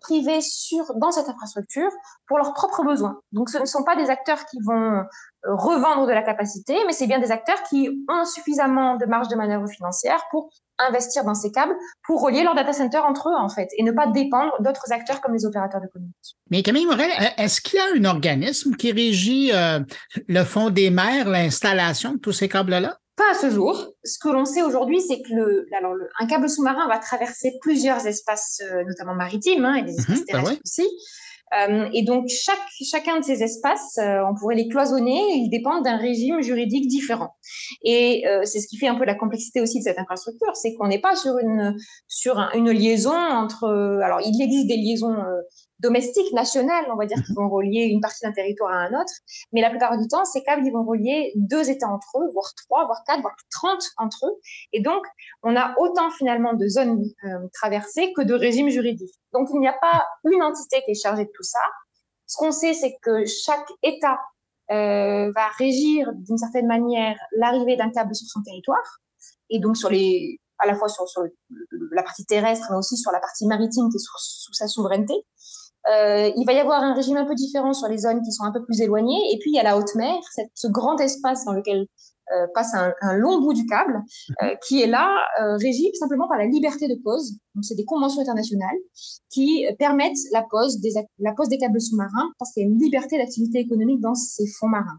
privés 0.00 0.40
sur 0.40 0.94
dans 0.96 1.12
cette 1.12 1.28
infrastructure 1.28 1.90
pour 2.26 2.38
leurs 2.38 2.54
propres 2.54 2.84
besoins. 2.84 3.20
Donc 3.32 3.50
ce 3.50 3.58
ne 3.58 3.66
sont 3.66 3.84
pas 3.84 3.96
des 3.96 4.10
acteurs 4.10 4.44
qui 4.46 4.58
vont 4.64 4.72
euh, 4.72 5.02
revendre 5.44 6.06
de 6.06 6.12
la 6.12 6.22
capacité, 6.22 6.76
mais 6.86 6.92
c'est 6.92 7.06
bien 7.06 7.18
des 7.18 7.30
acteurs 7.30 7.62
qui 7.64 7.90
ont 8.08 8.24
suffisamment 8.24 8.96
de 8.96 9.04
marge 9.04 9.28
de 9.28 9.36
manœuvre 9.36 9.68
financière 9.68 10.22
pour 10.30 10.50
investir 10.78 11.24
dans 11.24 11.34
ces 11.34 11.52
câbles, 11.52 11.74
pour 12.04 12.22
relier 12.22 12.42
leurs 12.42 12.54
data 12.54 12.72
centers 12.72 13.04
entre 13.04 13.28
eux, 13.28 13.36
en 13.36 13.48
fait, 13.48 13.68
et 13.78 13.82
ne 13.82 13.92
pas 13.92 14.06
dépendre 14.08 14.52
d'autres 14.60 14.90
acteurs 14.90 15.20
comme 15.20 15.34
les 15.34 15.44
opérateurs 15.44 15.80
de 15.80 15.86
communication. 15.86 16.36
Mais 16.50 16.62
Camille 16.62 16.86
Morel, 16.86 17.10
est-ce 17.36 17.60
qu'il 17.60 17.78
y 17.78 17.82
a 17.82 17.86
un 17.96 18.04
organisme 18.04 18.74
qui 18.74 18.90
régit 18.90 19.52
euh, 19.52 19.80
le 20.26 20.44
fond 20.44 20.70
des 20.70 20.90
mers, 20.90 21.28
l'installation 21.28 22.14
de 22.14 22.18
tous 22.18 22.32
ces 22.32 22.48
câbles-là? 22.48 22.98
Pas 23.16 23.30
à 23.30 23.34
ce 23.34 23.50
jour. 23.50 23.92
Ce 24.04 24.18
que 24.18 24.28
l'on 24.28 24.44
sait 24.44 24.62
aujourd'hui, 24.62 25.00
c'est 25.00 25.22
que 25.22 25.32
le, 25.32 25.66
alors 25.76 25.94
le, 25.94 26.08
un 26.18 26.26
câble 26.26 26.48
sous-marin 26.48 26.88
va 26.88 26.98
traverser 26.98 27.52
plusieurs 27.60 28.06
espaces, 28.06 28.60
euh, 28.64 28.84
notamment 28.84 29.14
maritimes, 29.14 29.64
hein, 29.64 29.76
et 29.76 29.82
des 29.82 29.92
mmh 29.92 29.98
espaces 29.98 30.20
mmh, 30.20 30.24
terrestres 30.24 30.48
bah 30.48 30.54
ouais. 30.54 30.60
aussi. 30.64 30.88
Euh, 31.54 31.88
et 31.92 32.02
donc, 32.02 32.28
chaque, 32.28 32.58
chacun 32.90 33.20
de 33.20 33.24
ces 33.24 33.42
espaces, 33.42 33.98
euh, 33.98 34.20
on 34.28 34.34
pourrait 34.34 34.56
les 34.56 34.68
cloisonner, 34.68 35.20
ils 35.34 35.50
dépendent 35.50 35.84
d'un 35.84 35.96
régime 35.96 36.40
juridique 36.40 36.88
différent. 36.88 37.34
Et 37.84 38.26
euh, 38.26 38.40
c'est 38.44 38.60
ce 38.60 38.66
qui 38.66 38.76
fait 38.76 38.88
un 38.88 38.96
peu 38.96 39.04
la 39.04 39.14
complexité 39.14 39.60
aussi 39.60 39.78
de 39.78 39.84
cette 39.84 39.98
infrastructure, 39.98 40.56
c'est 40.56 40.74
qu'on 40.74 40.88
n'est 40.88 41.00
pas 41.00 41.14
sur 41.14 41.38
une, 41.38 41.76
sur 42.08 42.38
un, 42.38 42.50
une 42.54 42.70
liaison 42.70 43.14
entre... 43.14 43.68
alors, 44.02 44.20
il 44.24 44.42
existe 44.42 44.66
des 44.66 44.76
liaisons 44.76 45.16
domestiques, 45.80 46.32
nationales, 46.32 46.86
on 46.92 46.96
va 46.96 47.06
dire, 47.06 47.18
qui 47.24 47.32
mhm. 47.32 47.36
vont 47.36 47.48
relier 47.48 47.84
une 47.84 48.00
partie 48.00 48.24
d'un 48.24 48.32
territoire 48.32 48.72
à 48.72 48.76
un 48.76 49.00
autre. 49.00 49.12
Mais 49.52 49.60
la 49.60 49.70
plupart 49.70 49.98
du 49.98 50.06
temps, 50.08 50.24
ces 50.24 50.42
câbles, 50.42 50.66
ils 50.66 50.72
vont 50.72 50.84
relier 50.84 51.32
deux 51.36 51.70
États 51.70 51.88
entre 51.88 52.18
eux, 52.18 52.30
voire 52.32 52.52
trois, 52.64 52.86
voire 52.86 53.02
quatre, 53.06 53.20
voire 53.20 53.36
trente 53.50 53.84
entre 53.98 54.26
eux. 54.26 54.40
Et 54.72 54.80
donc, 54.80 55.04
on 55.42 55.56
a 55.56 55.74
autant 55.78 56.10
finalement 56.10 56.54
de 56.54 56.66
zones 56.68 57.04
euh, 57.24 57.48
traversées 57.52 58.12
que 58.14 58.22
de 58.22 58.34
régimes 58.34 58.68
juridiques. 58.68 59.14
Donc, 59.32 59.48
il 59.52 59.60
n'y 59.60 59.68
a 59.68 59.76
pas 59.80 60.04
une 60.24 60.42
entité 60.42 60.82
qui 60.84 60.92
est 60.92 61.00
chargée 61.00 61.24
de 61.24 61.32
tout 61.34 61.42
ça. 61.42 61.60
Ce 62.26 62.36
qu'on 62.36 62.52
sait, 62.52 62.74
c'est 62.74 62.96
que 63.02 63.26
chaque 63.26 63.68
État 63.82 64.18
euh, 64.70 65.30
va 65.32 65.48
régir 65.58 66.10
d'une 66.14 66.38
certaine 66.38 66.66
manière 66.66 67.18
l'arrivée 67.36 67.76
d'un 67.76 67.90
câble 67.90 68.14
sur 68.14 68.26
son 68.28 68.42
territoire. 68.42 69.00
Et 69.50 69.58
donc, 69.58 69.76
sur 69.76 69.90
les, 69.90 70.40
à 70.58 70.66
la 70.66 70.74
fois 70.74 70.88
sur, 70.88 71.06
sur 71.08 71.22
le, 71.22 71.34
la 71.92 72.02
partie 72.02 72.24
terrestre, 72.24 72.66
mais 72.70 72.76
aussi 72.76 72.96
sur 72.96 73.12
la 73.12 73.20
partie 73.20 73.46
maritime 73.46 73.90
qui 73.90 73.96
est 73.96 74.00
sous, 74.00 74.16
sous 74.18 74.52
sa 74.52 74.68
souveraineté. 74.68 75.14
Euh, 75.92 76.30
il 76.36 76.44
va 76.46 76.52
y 76.52 76.58
avoir 76.58 76.82
un 76.82 76.94
régime 76.94 77.16
un 77.16 77.26
peu 77.26 77.34
différent 77.34 77.72
sur 77.72 77.88
les 77.88 77.98
zones 77.98 78.22
qui 78.22 78.32
sont 78.32 78.44
un 78.44 78.52
peu 78.52 78.64
plus 78.64 78.80
éloignées. 78.80 79.20
Et 79.32 79.38
puis, 79.38 79.50
il 79.50 79.56
y 79.56 79.60
a 79.60 79.62
la 79.62 79.76
haute 79.76 79.94
mer, 79.96 80.14
cette, 80.32 80.50
ce 80.54 80.68
grand 80.68 80.98
espace 80.98 81.44
dans 81.44 81.52
lequel 81.52 81.86
euh, 82.32 82.46
passe 82.54 82.74
un, 82.74 82.94
un, 83.02 83.16
long 83.16 83.40
bout 83.40 83.52
du 83.52 83.66
câble, 83.66 84.02
euh, 84.42 84.46
mhm. 84.46 84.56
qui 84.66 84.80
est 84.80 84.86
là, 84.86 85.14
euh, 85.42 85.56
régi 85.56 85.90
simplement 85.94 86.26
par 86.26 86.38
la 86.38 86.46
liberté 86.46 86.88
de 86.88 86.94
pose. 87.04 87.32
Donc, 87.54 87.64
c'est 87.64 87.74
des 87.74 87.84
conventions 87.84 88.22
internationales 88.22 88.76
qui 89.30 89.66
permettent 89.78 90.16
la 90.32 90.42
pose 90.50 90.80
des, 90.80 90.92
la 91.18 91.32
pose 91.32 91.48
des 91.48 91.58
câbles 91.58 91.80
sous-marins 91.80 92.32
parce 92.38 92.52
qu'il 92.52 92.62
y 92.62 92.66
a 92.66 92.68
une 92.68 92.78
liberté 92.78 93.18
d'activité 93.18 93.58
économique 93.58 94.00
dans 94.00 94.14
ces 94.14 94.46
fonds 94.58 94.68
marins. 94.68 94.98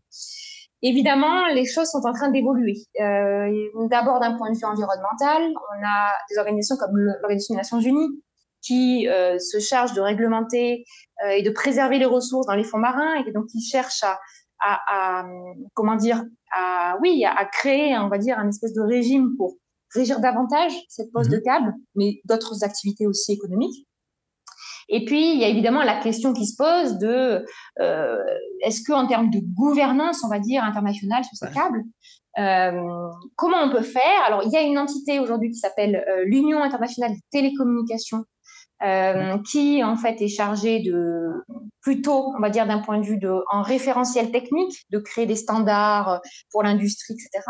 Évidemment, 0.83 1.47
les 1.47 1.65
choses 1.65 1.87
sont 1.87 2.05
en 2.05 2.13
train 2.13 2.29
d'évoluer. 2.29 2.75
Euh, 3.01 3.49
D'abord 3.89 4.19
d'un 4.19 4.37
point 4.37 4.51
de 4.51 4.57
vue 4.57 4.65
environnemental, 4.65 5.41
on 5.51 5.83
a 5.83 6.11
des 6.29 6.37
organisations 6.37 6.75
comme 6.77 6.95
l'Organisation 6.95 7.55
des 7.55 7.57
Nations 7.57 7.79
Unies 7.79 8.21
qui 8.65 9.07
euh, 9.07 9.37
se 9.39 9.59
charge 9.59 9.93
de 9.93 10.01
réglementer 10.01 10.85
euh, 11.25 11.29
et 11.29 11.43
de 11.43 11.49
préserver 11.49 11.99
les 11.99 12.05
ressources 12.05 12.47
dans 12.47 12.55
les 12.55 12.63
fonds 12.63 12.77
marins 12.77 13.15
et 13.15 13.31
donc 13.31 13.47
qui 13.47 13.61
cherche 13.61 14.03
à, 14.03 14.19
à, 14.59 15.21
à 15.21 15.25
comment 15.73 15.95
dire, 15.95 16.23
à 16.53 16.97
oui, 17.01 17.25
à, 17.25 17.45
créer, 17.45 17.97
on 17.97 18.09
va 18.09 18.17
dire, 18.17 18.39
un 18.39 18.49
espèce 18.49 18.73
de 18.73 18.81
régime 18.81 19.35
pour 19.37 19.55
régir 19.93 20.19
davantage 20.19 20.73
cette 20.89 21.11
pose 21.11 21.29
mmh. 21.29 21.31
de 21.31 21.37
câble, 21.37 21.73
mais 21.95 22.21
d'autres 22.25 22.63
activités 22.63 23.07
aussi 23.07 23.33
économiques. 23.33 23.87
Et 24.87 25.03
puis, 25.05 25.33
il 25.33 25.39
y 25.39 25.43
a 25.43 25.47
évidemment 25.47 25.83
la 25.83 25.99
question 25.99 26.33
qui 26.33 26.45
se 26.45 26.55
pose 26.55 26.97
de 26.99 27.43
euh, 27.81 28.23
est-ce 28.61 28.81
que 28.83 28.93
en 28.93 29.07
termes 29.07 29.31
de 29.31 29.39
gouvernance, 29.39 30.23
on 30.23 30.29
va 30.29 30.39
dire 30.39 30.63
internationale 30.63 31.23
sur 31.23 31.35
ces 31.35 31.51
câbles, 31.51 31.83
euh, 32.37 33.09
comment 33.35 33.63
on 33.63 33.71
peut 33.71 33.81
faire? 33.81 34.21
Alors, 34.27 34.43
il 34.45 34.51
y 34.51 34.57
a 34.57 34.61
une 34.61 34.77
entité 34.77 35.19
aujourd'hui 35.19 35.49
qui 35.49 35.57
s'appelle 35.57 36.05
euh, 36.07 36.23
l'Union 36.25 36.61
internationale 36.61 37.13
des 37.13 37.21
télécommunications 37.31 38.25
euh, 38.83 39.37
qui 39.49 39.83
en 39.83 39.95
fait 39.95 40.21
est 40.21 40.27
chargé 40.27 40.79
de 40.79 41.31
plutôt, 41.81 42.33
on 42.35 42.41
va 42.41 42.49
dire 42.49 42.65
d'un 42.65 42.79
point 42.79 42.97
de 42.97 43.05
vue 43.05 43.17
de 43.17 43.31
en 43.51 43.61
référentiel 43.61 44.31
technique, 44.31 44.85
de 44.89 44.97
créer 44.97 45.27
des 45.27 45.35
standards 45.35 46.19
pour 46.51 46.63
l'industrie, 46.63 47.13
etc. 47.13 47.45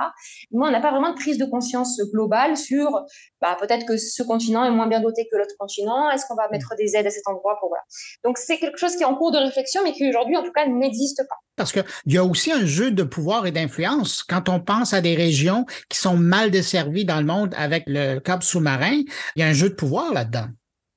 Moi, 0.52 0.68
on 0.68 0.72
n'a 0.72 0.82
pas 0.82 0.92
vraiment 0.92 1.12
de 1.12 1.16
prise 1.16 1.38
de 1.38 1.46
conscience 1.46 2.02
globale 2.12 2.58
sur 2.58 3.02
bah, 3.42 3.56
peut-être 3.60 3.86
que 3.86 3.96
ce 3.96 4.24
continent 4.24 4.66
est 4.66 4.72
moins 4.72 4.88
bien 4.88 5.00
doté 5.00 5.28
que 5.32 5.38
l'autre 5.38 5.56
continent. 5.58 6.12
Est-ce 6.12 6.26
qu'on 6.28 6.36
va 6.36 6.50
mettre 6.50 6.74
des 6.78 6.98
aides 6.98 7.08
à 7.08 7.10
cet 7.10 7.28
endroit 7.28 7.58
pour 7.60 7.70
voilà. 7.70 7.84
Donc 8.24 8.38
c'est 8.38 8.58
quelque 8.58 8.78
chose 8.78 8.96
qui 8.96 9.04
est 9.04 9.08
en 9.08 9.16
cours 9.16 9.32
de 9.32 9.38
réflexion, 9.38 9.82
mais 9.84 9.94
qui 9.94 10.08
aujourd'hui 10.08 10.36
en 10.36 10.44
tout 10.44 10.52
cas 10.52 10.68
n'existe 10.68 11.24
pas. 11.30 11.36
Parce 11.56 11.72
qu'il 11.72 11.84
y 12.08 12.18
a 12.18 12.24
aussi 12.26 12.52
un 12.52 12.66
jeu 12.66 12.92
de 12.92 13.04
pouvoir 13.04 13.48
et 13.48 13.52
d'influence. 13.52 14.22
Quand 14.22 14.50
on 14.50 14.60
pense 14.60 14.94
à 14.94 15.00
des 15.00 15.16
régions 15.16 15.66
qui 15.90 15.98
sont 15.98 16.18
mal 16.18 16.52
desservies 16.52 17.06
dans 17.06 17.20
le 17.20 17.26
monde 17.26 17.54
avec 17.58 17.86
le 17.88 18.20
câble 18.20 18.44
sous-marin, 18.44 19.02
il 19.36 19.40
y 19.40 19.44
a 19.44 19.48
un 19.48 19.54
jeu 19.54 19.70
de 19.70 19.76
pouvoir 19.76 20.14
là-dedans. 20.14 20.48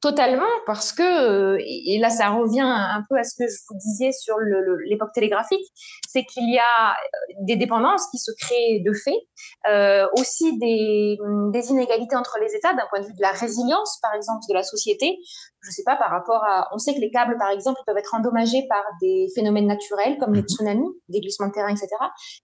Totalement, 0.02 0.46
parce 0.68 0.92
que, 0.92 1.02
euh, 1.02 1.58
et 1.64 1.98
là 1.98 2.10
ça 2.10 2.28
revient 2.28 2.60
un 2.60 3.02
peu 3.08 3.16
à 3.16 3.24
ce 3.24 3.34
que 3.38 3.48
je 3.48 3.56
vous 3.70 3.78
disais 3.78 4.12
sur 4.12 4.36
l'époque 4.84 5.12
télégraphique, 5.14 5.64
c'est 6.06 6.24
qu'il 6.24 6.52
y 6.52 6.58
a 6.58 6.90
euh, 6.90 7.34
des 7.40 7.56
dépendances 7.56 8.06
qui 8.10 8.18
se 8.18 8.30
créent 8.38 8.80
de 8.84 8.92
fait, 8.92 9.16
euh, 9.66 10.06
aussi 10.18 10.58
des, 10.58 11.16
des, 11.52 11.70
inégalités 11.70 12.16
entre 12.16 12.36
les 12.38 12.54
États 12.54 12.74
d'un 12.74 12.84
point 12.90 13.00
de 13.00 13.06
vue 13.06 13.14
de 13.14 13.22
la 13.22 13.32
résilience, 13.32 13.98
par 14.02 14.14
exemple, 14.14 14.42
de 14.46 14.54
la 14.54 14.62
société. 14.62 15.18
Je 15.62 15.70
ne 15.70 15.72
sais 15.72 15.82
pas, 15.84 15.96
par 15.96 16.10
rapport 16.10 16.44
à... 16.44 16.68
On 16.72 16.78
sait 16.78 16.94
que 16.94 17.00
les 17.00 17.10
câbles, 17.10 17.36
par 17.36 17.50
exemple, 17.50 17.80
peuvent 17.84 17.96
être 17.96 18.14
endommagés 18.14 18.64
par 18.68 18.84
des 19.02 19.26
phénomènes 19.34 19.66
naturels 19.66 20.16
comme 20.18 20.32
les 20.32 20.42
mhm. 20.42 20.48
tsunamis, 20.48 20.88
des 21.08 21.20
glissements 21.20 21.48
de 21.48 21.52
terrain, 21.52 21.68
etc. 21.68 21.88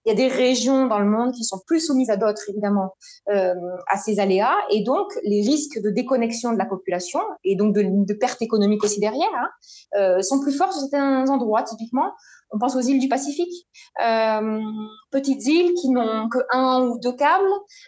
Il 0.05 0.09
y 0.09 0.11
a 0.11 0.15
des 0.15 0.27
régions 0.27 0.87
dans 0.87 0.99
le 0.99 1.05
monde 1.05 1.31
qui 1.33 1.43
sont 1.43 1.59
plus 1.65 1.79
soumises 1.79 2.09
à 2.09 2.17
d'autres, 2.17 2.41
évidemment, 2.49 2.95
euh, 3.29 3.53
à 3.87 3.97
ces 3.97 4.19
aléas, 4.19 4.55
et 4.69 4.83
donc 4.83 5.07
les 5.23 5.41
risques 5.41 5.79
de 5.81 5.89
déconnexion 5.91 6.51
de 6.51 6.57
la 6.57 6.65
population 6.65 7.21
et 7.43 7.55
donc 7.55 7.73
de, 7.73 7.83
de 7.83 8.13
perte 8.17 8.41
économique 8.41 8.83
aussi 8.83 8.99
derrière, 8.99 9.29
hein, 9.35 9.49
euh, 9.97 10.21
sont 10.21 10.39
plus 10.39 10.51
forts 10.51 10.71
sur 10.71 10.81
certains 10.81 11.29
endroits. 11.29 11.63
Typiquement, 11.63 12.13
on 12.55 12.57
pense 12.57 12.75
aux 12.75 12.81
îles 12.81 12.99
du 12.99 13.09
Pacifique, 13.09 13.67
euh, 14.01 14.59
petites 15.11 15.45
îles 15.45 15.73
qui 15.73 15.89
n'ont 15.89 16.29
que 16.29 16.39
un 16.51 16.87
ou 16.87 16.99
deux 16.99 17.11
câbles, 17.11 17.43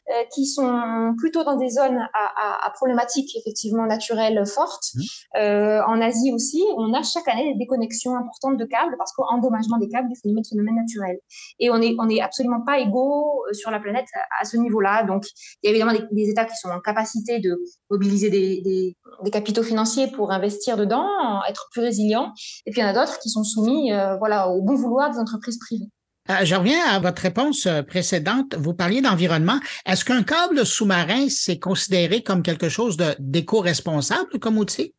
euh, 0.09 0.24
qui 0.33 0.45
sont 0.45 1.13
plutôt 1.17 1.43
dans 1.43 1.55
des 1.55 1.69
zones 1.69 1.97
à, 1.97 2.65
à, 2.65 2.67
à 2.67 2.71
problématiques 2.71 3.36
effectivement 3.38 3.86
naturelles 3.86 4.45
fortes. 4.45 4.89
Mmh. 4.93 5.01
Euh, 5.39 5.81
en 5.88 6.01
Asie 6.01 6.33
aussi, 6.33 6.62
on 6.75 6.93
a 6.93 7.01
chaque 7.01 7.27
année 7.29 7.53
des 7.53 7.59
déconnexions 7.59 8.15
importantes 8.15 8.57
de 8.57 8.65
câbles 8.65 8.95
parce 8.97 9.13
qu'endommagement 9.13 9.77
des 9.77 9.88
câbles 9.88 10.09
des 10.09 10.43
phénomènes 10.50 10.75
naturels. 10.75 11.19
Et 11.59 11.69
on 11.69 11.77
n'est 11.77 11.95
on 11.97 12.09
est 12.09 12.19
absolument 12.19 12.62
pas 12.65 12.79
égaux 12.79 13.43
sur 13.53 13.71
la 13.71 13.79
planète 13.79 14.07
à, 14.41 14.43
ce 14.43 14.57
niveau-là. 14.57 15.03
Donc, 15.03 15.24
il 15.63 15.67
y 15.67 15.67
a 15.67 15.69
évidemment 15.71 15.93
des, 15.93 16.03
des, 16.12 16.29
États 16.29 16.45
qui 16.45 16.55
sont 16.57 16.69
en 16.69 16.81
capacité 16.81 17.39
de 17.39 17.57
mobiliser 17.89 18.29
des, 18.29 18.62
des, 18.62 18.97
des, 19.24 19.31
capitaux 19.31 19.63
financiers 19.63 20.07
pour 20.07 20.31
investir 20.31 20.75
dedans, 20.75 21.07
être 21.50 21.67
plus 21.71 21.81
résilients. 21.81 22.33
Et 22.65 22.71
puis 22.71 22.81
il 22.81 22.83
y 22.83 22.86
en 22.86 22.89
a 22.89 22.93
d'autres 22.93 23.19
qui 23.19 23.29
sont 23.29 23.43
soumis, 23.43 23.91
voilà, 24.19 24.50
au 24.50 24.56
bon 24.61 24.75
vouloir 24.75 25.11
des 25.11 25.19
entreprises 25.19 25.59
privées. 25.59 25.89
Euh, 26.29 26.43
je 26.43 26.55
reviens 26.55 26.85
à 26.85 26.99
votre 26.99 27.21
réponse 27.21 27.65
euh, 27.65 27.83
précédente. 27.83 28.55
Vous 28.55 28.73
parliez 28.73 29.01
d'environnement. 29.01 29.59
Est-ce 29.85 30.03
qu'un 30.03 30.23
câble 30.23 30.65
sous-marin, 30.65 31.27
c'est 31.29 31.59
considéré 31.59 32.21
comme 32.21 32.43
quelque 32.43 32.69
chose 32.69 32.97
d'éco-responsable 33.19 34.39
comme 34.39 34.57
outil? 34.57 34.93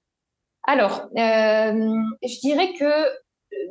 Alors, 0.66 1.08
euh, 1.16 1.72
je 2.22 2.40
dirais 2.40 2.72
que 2.78 3.18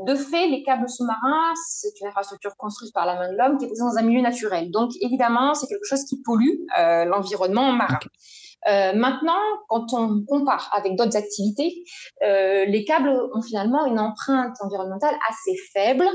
de 0.05 0.15
fait, 0.15 0.47
les 0.47 0.63
câbles 0.63 0.89
sous-marins, 0.89 1.53
c'est 1.67 1.99
une 2.01 2.07
infrastructure 2.07 2.55
construite 2.57 2.93
par 2.93 3.05
la 3.05 3.15
main 3.15 3.31
de 3.31 3.37
l'homme 3.37 3.57
qui 3.57 3.65
est 3.65 3.79
dans 3.79 3.95
un 3.97 4.01
milieu 4.01 4.21
naturel. 4.21 4.69
Donc, 4.71 4.91
évidemment, 5.01 5.53
c'est 5.53 5.67
quelque 5.67 5.85
chose 5.85 6.03
qui 6.05 6.21
pollue 6.21 6.65
l'environnement 6.75 7.71
marin. 7.71 7.99
Euh, 8.67 8.93
maintenant, 8.93 9.39
quand 9.69 9.93
on 9.93 10.23
compare 10.25 10.69
avec 10.73 10.95
d'autres 10.95 11.15
activités, 11.15 11.83
euh, 12.23 12.65
les 12.65 12.83
câbles 12.83 13.09
ont 13.33 13.41
finalement 13.41 13.85
une 13.85 13.99
empreinte 13.99 14.55
environnementale 14.61 15.15
assez 15.29 15.55
faible 15.73 16.05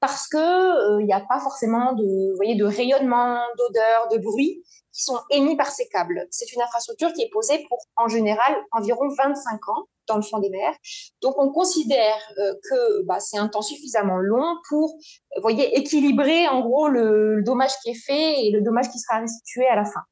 parce 0.00 0.28
que 0.28 0.36
il 0.36 1.02
euh, 1.02 1.06
n'y 1.06 1.14
a 1.14 1.20
pas 1.20 1.40
forcément 1.40 1.94
de, 1.94 2.64
rayonnement, 2.64 3.40
d'odeur, 3.56 4.08
de 4.12 4.18
bruit 4.18 4.62
qui 4.92 5.02
sont 5.02 5.18
émis 5.30 5.56
par 5.56 5.68
ces 5.68 5.88
câbles. 5.88 6.26
C'est 6.30 6.52
une 6.52 6.60
infrastructure 6.60 7.12
qui 7.14 7.22
est 7.22 7.30
posée 7.32 7.64
pour, 7.68 7.78
en 7.96 8.08
général, 8.08 8.54
environ 8.72 9.08
25 9.08 9.68
ans 9.70 9.86
dans 10.06 10.16
le 10.16 10.22
fond 10.22 10.38
des 10.38 10.50
mers. 10.50 10.74
Donc, 11.22 11.34
on 11.38 11.50
considère 11.50 12.18
que 12.36 13.02
bah, 13.04 13.18
c'est 13.18 13.38
un 13.38 13.48
temps 13.48 13.62
suffisamment 13.62 14.18
long 14.18 14.58
pour, 14.68 14.94
équilibrer 15.48 16.46
en 16.48 16.60
gros 16.60 16.88
le, 16.88 17.36
le, 17.36 17.42
dommage 17.42 17.72
qui 17.82 17.90
est 17.90 18.06
fait 18.06 18.44
et 18.44 18.50
le 18.52 18.60
dommage 18.60 18.90
qui 18.90 18.98
sera 18.98 19.20
restitué 19.20 19.66
à 19.66 19.74
la 19.74 19.84
fin. 19.84 20.02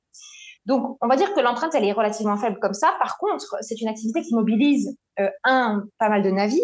Donc, 0.66 0.96
on 1.00 1.08
va 1.08 1.16
dire 1.16 1.34
que 1.34 1.40
l'empreinte, 1.40 1.74
elle 1.74 1.84
est 1.84 1.92
relativement 1.92 2.36
faible 2.36 2.58
comme 2.60 2.74
ça. 2.74 2.94
Par 3.00 3.18
contre, 3.18 3.56
c'est 3.62 3.80
une 3.80 3.88
activité 3.88 4.22
qui 4.22 4.34
mobilise, 4.34 4.96
euh, 5.18 5.28
un, 5.44 5.84
pas 5.98 6.08
mal 6.08 6.22
de 6.22 6.30
navires 6.30 6.62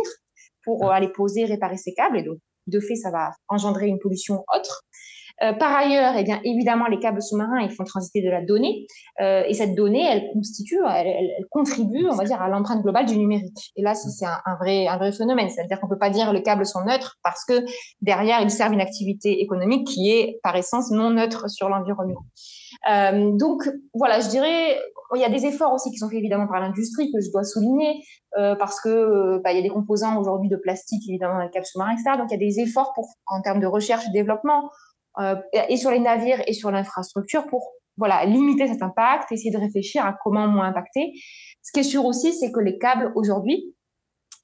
pour 0.64 0.92
aller 0.92 1.08
poser, 1.08 1.44
réparer 1.44 1.76
ces 1.76 1.94
câbles. 1.94 2.18
Et 2.18 2.22
donc, 2.22 2.38
de 2.66 2.80
fait, 2.80 2.96
ça 2.96 3.10
va 3.10 3.32
engendrer 3.48 3.88
une 3.88 3.98
pollution 3.98 4.44
autre. 4.54 4.82
Euh, 5.42 5.52
par 5.52 5.74
ailleurs, 5.74 6.14
eh 6.16 6.24
bien, 6.24 6.40
évidemment, 6.44 6.86
les 6.86 6.98
câbles 6.98 7.22
sous-marins, 7.22 7.60
ils 7.60 7.70
font 7.70 7.84
transiter 7.84 8.22
de 8.22 8.30
la 8.30 8.44
donnée. 8.44 8.86
Euh, 9.20 9.44
et 9.46 9.54
cette 9.54 9.74
donnée, 9.74 10.04
elle 10.04 10.30
constitue, 10.32 10.78
elle, 10.88 11.06
elle, 11.06 11.46
contribue, 11.50 12.06
on 12.10 12.16
va 12.16 12.24
dire, 12.24 12.42
à 12.42 12.48
l'empreinte 12.48 12.82
globale 12.82 13.06
du 13.06 13.16
numérique. 13.16 13.72
Et 13.76 13.82
là, 13.82 13.94
c'est 13.94 14.24
un, 14.24 14.38
un, 14.46 14.56
vrai, 14.56 14.88
un 14.88 14.96
vrai 14.96 15.12
phénomène. 15.12 15.48
C'est-à-dire 15.48 15.80
qu'on 15.80 15.88
peut 15.88 15.98
pas 15.98 16.10
dire 16.10 16.32
les 16.32 16.42
câbles 16.42 16.66
sont 16.66 16.84
neutres 16.84 17.18
parce 17.22 17.44
que 17.44 17.64
derrière, 18.02 18.40
ils 18.40 18.50
servent 18.50 18.72
une 18.72 18.80
activité 18.80 19.40
économique 19.40 19.86
qui 19.86 20.10
est, 20.10 20.40
par 20.42 20.56
essence, 20.56 20.90
non 20.90 21.10
neutre 21.10 21.48
sur 21.48 21.68
l'environnement. 21.68 22.24
Euh, 22.90 23.32
donc, 23.32 23.68
voilà, 23.94 24.20
je 24.20 24.28
dirais, 24.28 24.78
il 25.14 25.20
y 25.20 25.24
a 25.24 25.30
des 25.30 25.46
efforts 25.46 25.72
aussi 25.72 25.90
qui 25.90 25.96
sont 25.96 26.08
faits 26.08 26.18
évidemment 26.18 26.46
par 26.46 26.60
l'industrie 26.60 27.10
que 27.12 27.20
je 27.20 27.30
dois 27.30 27.44
souligner 27.44 28.02
euh, 28.36 28.54
parce 28.56 28.80
que 28.80 28.88
euh, 28.88 29.40
bah, 29.42 29.52
il 29.52 29.56
y 29.56 29.60
a 29.60 29.62
des 29.62 29.70
composants 29.70 30.18
aujourd'hui 30.18 30.50
de 30.50 30.56
plastique 30.56 31.02
évidemment 31.08 31.34
dans 31.38 31.44
les 31.44 31.50
câbles 31.50 31.66
sous-marins, 31.66 31.92
etc. 31.92 32.16
Donc, 32.18 32.26
il 32.30 32.34
y 32.34 32.44
a 32.44 32.46
des 32.46 32.60
efforts 32.60 32.92
pour, 32.94 33.08
en 33.26 33.40
termes 33.40 33.60
de 33.60 33.66
recherche 33.66 34.04
et 34.06 34.12
développement 34.12 34.70
et 35.52 35.76
sur 35.76 35.90
les 35.90 36.00
navires 36.00 36.42
et 36.46 36.52
sur 36.52 36.70
l'infrastructure 36.70 37.46
pour 37.46 37.72
voilà 37.96 38.24
limiter 38.24 38.68
cet 38.68 38.82
impact, 38.82 39.32
essayer 39.32 39.50
de 39.50 39.58
réfléchir 39.58 40.06
à 40.06 40.14
comment 40.22 40.46
moins 40.46 40.68
impacter. 40.68 41.12
Ce 41.62 41.72
qui 41.72 41.80
est 41.80 41.90
sûr 41.90 42.04
aussi, 42.04 42.32
c'est 42.32 42.52
que 42.52 42.60
les 42.60 42.78
câbles 42.78 43.12
aujourd'hui, 43.16 43.74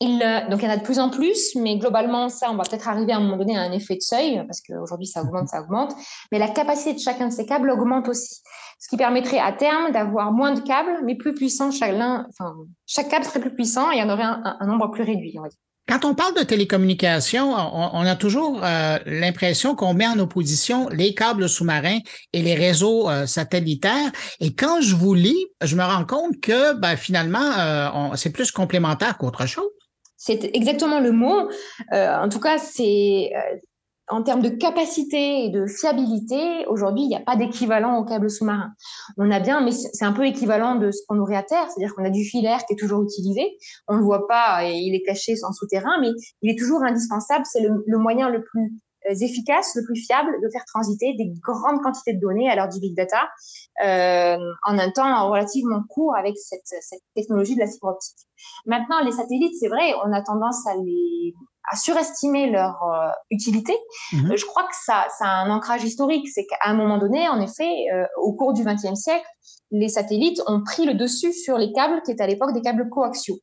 il, 0.01 0.19
donc 0.51 0.61
il 0.61 0.65
y 0.65 0.69
en 0.69 0.73
a 0.73 0.77
de 0.77 0.83
plus 0.83 0.99
en 0.99 1.09
plus, 1.09 1.55
mais 1.55 1.79
globalement, 1.79 2.29
ça, 2.29 2.51
on 2.51 2.57
va 2.57 2.65
peut-être 2.65 2.89
arriver 2.89 3.13
à 3.13 3.17
un 3.17 3.21
moment 3.21 3.37
donné 3.37 3.57
à 3.57 3.61
un 3.61 3.73
effet 3.73 3.95
de 3.95 4.01
seuil, 4.01 4.43
parce 4.47 4.61
qu'aujourd'hui, 4.61 5.07
ça 5.07 5.23
augmente, 5.23 5.49
ça 5.49 5.63
augmente. 5.63 5.95
Mais 6.33 6.39
la 6.39 6.49
capacité 6.49 6.95
de 6.95 6.99
chacun 6.99 7.29
de 7.29 7.33
ces 7.33 7.47
câbles 7.47 7.71
augmente 7.71 8.09
aussi. 8.09 8.43
Ce 8.81 8.89
qui 8.89 8.97
permettrait 8.97 9.39
à 9.39 9.53
terme 9.53 9.93
d'avoir 9.93 10.33
moins 10.33 10.53
de 10.53 10.61
câbles, 10.61 11.01
mais 11.05 11.15
plus 11.15 11.33
puissants. 11.33 11.71
Chaque, 11.71 11.95
enfin, 11.95 12.55
chaque 12.87 13.09
câble 13.09 13.25
serait 13.25 13.41
plus 13.41 13.55
puissant 13.55 13.93
et 13.93 13.97
il 13.97 14.01
y 14.01 14.03
en 14.03 14.11
aurait 14.11 14.25
un, 14.25 14.43
un 14.61 14.67
nombre 14.67 14.91
plus 14.91 15.05
réduit, 15.05 15.35
on 15.39 15.43
va 15.43 15.49
dire. 15.49 15.59
Quand 15.87 16.07
on 16.07 16.15
parle 16.15 16.35
de 16.35 16.43
télécommunications, 16.43 17.53
on, 17.53 17.91
on 17.93 18.07
a 18.07 18.17
toujours 18.17 18.61
euh, 18.65 18.99
l'impression 19.05 19.75
qu'on 19.75 19.93
met 19.93 20.07
en 20.07 20.19
opposition 20.19 20.89
les 20.89 21.15
câbles 21.15 21.49
sous-marins 21.49 21.99
et 22.33 22.41
les 22.41 22.55
réseaux 22.55 23.11
euh, 23.11 23.27
satellitaires. 23.27 24.11
Et 24.41 24.55
quand 24.55 24.81
je 24.81 24.95
vous 24.95 25.13
lis, 25.13 25.47
je 25.63 25.77
me 25.77 25.83
rends 25.83 26.07
compte 26.07 26.41
que 26.41 26.73
ben, 26.75 26.97
finalement, 26.97 27.53
euh, 27.59 28.17
c'est 28.17 28.33
plus 28.33 28.51
complémentaire 28.51 29.19
qu'autre 29.19 29.47
chose. 29.47 29.69
C'est 30.17 30.51
exactement 30.55 31.01
le 31.01 31.13
mot. 31.13 31.51
Euh, 31.93 32.17
en 32.17 32.31
tout 32.31 32.41
cas, 32.41 32.57
c'est 32.57 33.31
euh, 33.37 33.57
en 34.09 34.23
termes 34.23 34.43
de 34.43 34.51
capacité 34.51 35.45
et 35.45 35.51
de 35.51 35.67
fiabilité, 35.67 36.67
aujourd'hui, 36.67 37.05
il 37.05 37.09
n'y 37.09 37.17
a 37.17 37.21
pas 37.21 37.37
d'équivalent 37.37 37.99
au 37.99 38.05
câble 38.05 38.31
sous-marin. 38.31 38.73
On 39.17 39.31
a 39.31 39.41
bien, 39.41 39.63
mais 39.63 39.73
c'est 39.73 40.05
un 40.05 40.13
peu 40.13 40.27
équivalent 40.27 40.75
de 40.75 40.91
ce 40.91 41.01
qu'on 41.09 41.19
aurait 41.19 41.37
à 41.37 41.43
terre, 41.43 41.67
c'est-à-dire 41.71 41.95
qu'on 41.95 42.05
a 42.05 42.11
du 42.11 42.25
filaire 42.25 42.65
qui 42.67 42.75
est 42.75 42.79
toujours 42.79 43.03
utilisé. 43.03 43.57
On 43.89 43.95
ne 43.95 43.99
le 43.99 44.05
voit 44.05 44.27
pas 44.27 44.65
et 44.65 44.75
il 44.75 44.95
est 44.95 45.03
caché 45.03 45.35
en 45.47 45.53
souterrain, 45.53 46.01
mais 46.01 46.11
il 46.43 46.51
est 46.51 46.59
toujours 46.59 46.83
indispensable. 46.83 47.45
C'est 47.51 47.63
le, 47.63 47.83
le, 47.87 47.99
moyen 47.99 48.29
le 48.29 48.45
plus 48.45 48.75
euh, 49.11 49.15
efficace, 49.21 49.75
le 49.75 49.85
plus 49.85 49.97
fiable 49.97 50.33
de 50.43 50.49
faire 50.51 50.65
transiter 50.67 51.15
des 51.17 51.33
grandes 51.41 51.81
quantités 51.83 52.13
de 52.13 52.21
données 52.21 52.51
à 52.51 52.57
l'heure 52.57 52.69
du 52.69 52.81
big 52.81 52.95
data 52.95 53.29
euh, 53.85 54.37
en 54.67 54.79
un 54.79 54.91
temps 54.91 55.31
relativement 55.31 55.83
court 55.89 56.15
avec 56.15 56.37
cette, 56.37 56.63
cette 56.67 57.03
technologie 57.15 57.55
de 57.55 57.61
la 57.61 57.67
fibre 57.67 57.89
optique. 57.89 58.29
Maintenant, 58.67 59.03
les 59.03 59.13
satellites, 59.13 59.55
c'est 59.59 59.69
vrai, 59.69 59.95
on 60.05 60.13
a 60.13 60.21
tendance 60.21 60.67
à 60.67 60.75
les 60.77 61.35
à 61.71 61.77
surestimer 61.77 62.51
leur 62.51 62.83
euh, 62.83 63.11
utilité. 63.31 63.75
Mhm. 64.13 64.33
Euh, 64.33 64.37
je 64.37 64.45
crois 64.45 64.65
que 64.65 64.77
ça, 64.85 65.07
ça 65.19 65.27
a 65.27 65.45
un 65.45 65.51
ancrage 65.51 65.85
historique. 65.85 66.29
C'est 66.29 66.47
qu'à 66.47 66.59
un 66.65 66.75
moment 66.75 66.99
donné, 66.99 67.29
en 67.29 67.41
effet, 67.41 67.71
euh, 67.93 68.05
au 68.23 68.35
cours 68.35 68.53
du 68.53 68.65
XXe 68.65 68.95
siècle, 68.95 69.27
les 69.71 69.89
satellites 69.89 70.41
ont 70.47 70.63
pris 70.63 70.85
le 70.85 70.95
dessus 70.95 71.33
sur 71.33 71.59
les 71.59 71.73
câbles 71.73 72.03
qui 72.05 72.13
étaient 72.13 72.23
à 72.23 72.27
l'époque 72.27 72.53
des 72.53 72.61
câbles 72.61 72.89
coaxiaux. 72.91 73.39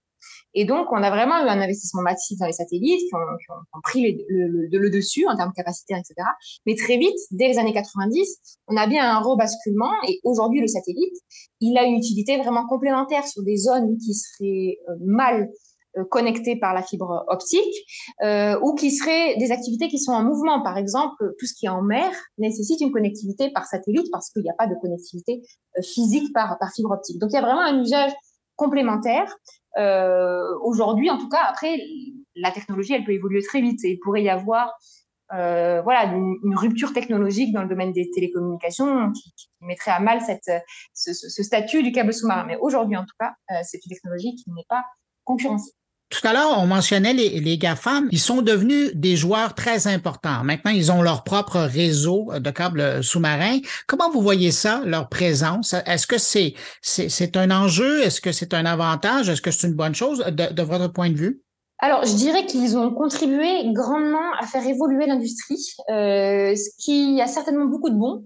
Et 0.54 0.66
donc, 0.66 0.88
on 0.92 1.02
a 1.02 1.10
vraiment 1.10 1.38
eu 1.44 1.48
un 1.48 1.62
investissement 1.62 2.02
massif 2.02 2.38
dans 2.38 2.46
les 2.46 2.52
satellites 2.54 3.00
qui 3.00 3.16
ont, 3.16 3.38
qui 3.40 3.52
ont 3.52 3.82
pris 3.82 4.26
le, 4.30 4.48
le, 4.48 4.80
le, 4.80 4.90
dessus 4.90 5.26
en 5.28 5.36
termes 5.36 5.54
capacitaires, 5.56 5.98
etc. 5.98 6.28
Mais 6.66 6.76
très 6.76 6.98
vite, 6.98 7.18
dès 7.32 7.48
les 7.48 7.58
années 7.58 7.74
90, 7.74 8.60
on 8.68 8.76
a 8.76 8.86
bien 8.86 9.10
un 9.10 9.20
rebasculement. 9.20 9.92
Et 10.08 10.20
aujourd'hui, 10.24 10.62
le 10.62 10.68
satellite, 10.68 11.16
il 11.62 11.78
a 11.78 11.84
une 11.84 11.96
utilité 11.96 12.38
vraiment 12.38 12.68
complémentaire 12.68 13.26
sur 13.26 13.44
des 13.44 13.58
zones 13.58 13.98
qui 13.98 14.14
seraient 14.14 14.78
euh, 14.90 14.96
mal 15.06 15.50
euh, 15.98 16.04
connectées 16.10 16.56
par 16.56 16.74
la 16.74 16.84
fibre 16.84 17.26
optique 17.28 17.74
euh, 18.24 18.60
ou 18.62 18.76
qui 18.76 18.92
seraient 18.92 19.36
des 19.38 19.52
activités 19.52 19.88
qui 19.88 20.00
sont 20.00 20.14
en 20.14 20.24
mouvement. 20.24 20.62
Par 20.62 20.78
exemple, 20.78 21.34
tout 21.40 21.46
ce 21.46 21.54
qui 21.54 21.66
est 21.66 21.70
en 21.70 21.82
mer 21.82 22.12
nécessite 22.38 22.82
une 22.82 22.92
connectivité 22.92 23.52
par 23.52 23.66
satellite 23.66 24.08
parce 24.12 24.30
qu'il 24.30 24.44
n'y 24.44 24.50
a 24.50 24.56
pas 24.58 24.68
de 24.68 24.76
connectivité 24.82 25.42
euh, 25.78 25.82
physique 25.82 26.34
par, 26.34 26.58
par 26.60 26.72
fibre 26.74 26.92
optique. 26.92 27.20
Donc, 27.20 27.32
il 27.32 27.36
y 27.36 27.40
a 27.40 27.42
vraiment 27.42 27.62
un 27.62 27.82
usage 27.82 28.12
complémentaire 28.56 29.36
Aujourd'hui, 30.64 31.10
en 31.10 31.18
tout 31.18 31.30
cas, 31.30 31.46
après, 31.48 31.80
la 32.36 32.52
technologie, 32.52 32.94
elle 32.94 33.06
peut 33.06 33.14
évoluer 33.14 33.42
très 33.42 33.62
vite 33.62 33.80
et 33.86 33.92
il 33.92 34.00
pourrait 34.00 34.22
y 34.22 34.30
avoir 34.30 34.74
euh, 35.34 35.82
voilà, 35.82 36.14
une, 36.14 36.56
rupture 36.58 36.92
technologique 36.92 37.54
dans 37.54 37.62
le 37.62 37.70
domaine 37.70 37.94
des 37.94 38.12
télécommunications 38.12 39.12
qui, 39.14 39.34
mettrait 39.62 39.92
à 39.92 40.00
mal 40.00 40.20
cette, 40.22 40.52
ce, 40.94 41.14
statut 41.44 41.84
du 41.84 41.92
câble 41.92 42.14
sous-marin. 42.14 42.46
Mais 42.46 42.58
aujourd'hui, 42.58 42.98
en 42.98 43.06
tout 43.06 43.16
cas, 43.18 43.34
euh, 43.52 43.56
c'est 43.64 43.80
une 43.86 43.90
technologie 43.90 44.36
qui 44.36 44.52
n'est 44.52 44.66
pas 44.68 44.84
concurrentielle. 45.24 45.74
Tout 46.12 46.28
à 46.28 46.34
l'heure, 46.34 46.60
on 46.60 46.68
mentionnait 46.68 47.14
les, 47.14 47.40
les 47.40 47.58
GAFAM. 47.58 48.10
Ils 48.12 48.20
sont 48.20 48.42
devenus 48.42 48.92
des 48.94 49.16
joueurs 49.16 49.56
très 49.56 49.88
importants. 49.88 50.44
Maintenant, 50.44 50.72
ils 50.72 50.92
ont 50.92 51.02
leur 51.02 51.24
propre 51.24 51.60
réseau 51.60 52.30
de 52.38 52.52
câbles 52.52 53.02
sous-marins. 53.02 53.60
Comment 53.88 54.12
vous 54.12 54.22
voyez 54.22 54.52
ça, 54.52 54.82
leur 54.86 55.08
présence? 55.08 55.74
Est-ce 55.86 56.06
que 56.08 56.18
c'est, 56.18 56.54
c'est, 56.82 57.38
un 57.38 57.50
enjeu? 57.50 58.02
Est-ce 58.02 58.20
que 58.20 58.34
c'est 58.34 58.54
un 58.54 58.66
avantage? 58.66 59.30
Est-ce 59.30 59.42
que 59.42 59.52
c'est 59.52 59.68
une 59.68 59.74
bonne 59.74 59.96
chose 59.96 60.20
de 60.28 60.62
votre 60.62 60.90
point 60.90 61.10
de 61.10 61.16
vue? 61.16 61.42
Alors, 61.84 62.04
je 62.06 62.14
dirais 62.14 62.46
qu'ils 62.46 62.78
ont 62.78 62.94
contribué 62.94 63.74
grandement 63.74 64.34
à 64.40 64.46
faire 64.46 64.66
évoluer 64.68 65.08
l'industrie, 65.08 65.66
euh, 65.90 66.54
ce 66.56 66.70
qui 66.78 67.20
a 67.20 67.26
certainement 67.26 67.66
beaucoup 67.66 67.90
de 67.90 67.96
bon. 67.96 68.24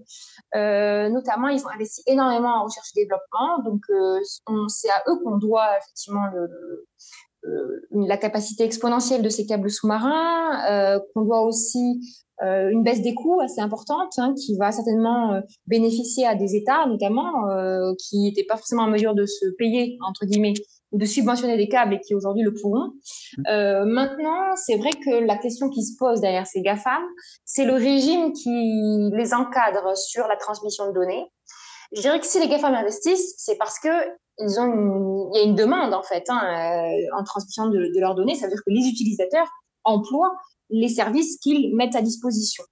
Euh, 0.54 1.08
notamment, 1.08 1.48
ils 1.48 1.64
ont 1.64 1.70
investi 1.74 2.02
énormément 2.06 2.60
en 2.60 2.64
recherche 2.64 2.88
et 2.94 3.04
développement, 3.04 3.62
donc 3.64 3.80
euh, 3.88 4.20
c'est 4.68 4.90
à 4.90 5.02
eux 5.08 5.18
qu'on 5.24 5.38
doit 5.38 5.78
effectivement 5.78 6.26
le, 6.34 6.86
la 7.92 8.16
capacité 8.16 8.64
exponentielle 8.64 9.22
de 9.22 9.28
ces 9.28 9.46
câbles 9.46 9.70
sous-marins, 9.70 11.00
qu'on 11.14 11.22
doit 11.22 11.42
aussi 11.42 12.00
une 12.42 12.82
baisse 12.82 13.02
des 13.02 13.14
coûts 13.14 13.40
assez 13.40 13.60
importante, 13.60 14.12
hein, 14.18 14.34
qui 14.34 14.56
va 14.56 14.72
certainement 14.72 15.40
bénéficier 15.66 16.26
à 16.26 16.34
des 16.34 16.54
États, 16.54 16.86
notamment, 16.86 17.32
qui 17.98 18.18
n'étaient 18.20 18.44
pas 18.44 18.56
forcément 18.56 18.82
en 18.82 18.90
mesure 18.90 19.14
de 19.14 19.24
se 19.24 19.46
payer, 19.56 19.96
entre 20.06 20.26
guillemets, 20.26 20.54
ou 20.92 20.98
de 20.98 21.04
subventionner 21.04 21.56
des 21.56 21.68
câbles 21.68 21.94
et 21.94 22.00
qui 22.00 22.14
aujourd'hui 22.14 22.42
le 22.42 22.52
pourront. 22.52 22.92
Mmh. 23.38 23.42
Euh, 23.48 23.84
maintenant, 23.84 24.54
c'est 24.56 24.76
vrai 24.76 24.90
que 24.90 25.24
la 25.24 25.36
question 25.36 25.68
qui 25.68 25.84
se 25.84 25.96
pose 25.98 26.20
derrière 26.20 26.46
ces 26.46 26.62
GAFAM, 26.62 27.02
c'est 27.44 27.64
le 27.64 27.74
régime 27.74 28.32
qui 28.32 29.10
les 29.12 29.34
encadre 29.34 29.96
sur 29.96 30.26
la 30.28 30.36
transmission 30.36 30.88
de 30.88 30.92
données. 30.92 31.24
Je 31.96 32.02
dirais 32.02 32.20
que 32.20 32.26
si 32.26 32.38
les 32.38 32.48
GAFAM 32.48 32.74
investissent, 32.74 33.34
c'est 33.38 33.56
parce 33.56 33.78
que 33.78 33.88
ils 34.38 34.60
ont 34.60 35.30
il 35.32 35.38
y 35.38 35.40
a 35.40 35.44
une 35.44 35.54
demande 35.54 35.94
en 35.94 36.02
fait 36.02 36.24
hein, 36.28 36.42
euh, 36.44 37.18
en 37.18 37.24
transmission 37.24 37.68
de, 37.68 37.90
leurs 37.98 38.14
données. 38.14 38.34
Ça 38.34 38.46
veut 38.46 38.52
dire 38.52 38.62
que 38.66 38.70
les 38.70 38.86
utilisateurs 38.86 39.48
emploient 39.82 40.36
les 40.68 40.90
services 40.90 41.38
qu'ils 41.38 41.74
mettent 41.74 41.96
à 41.96 42.02
disposition. 42.02 42.64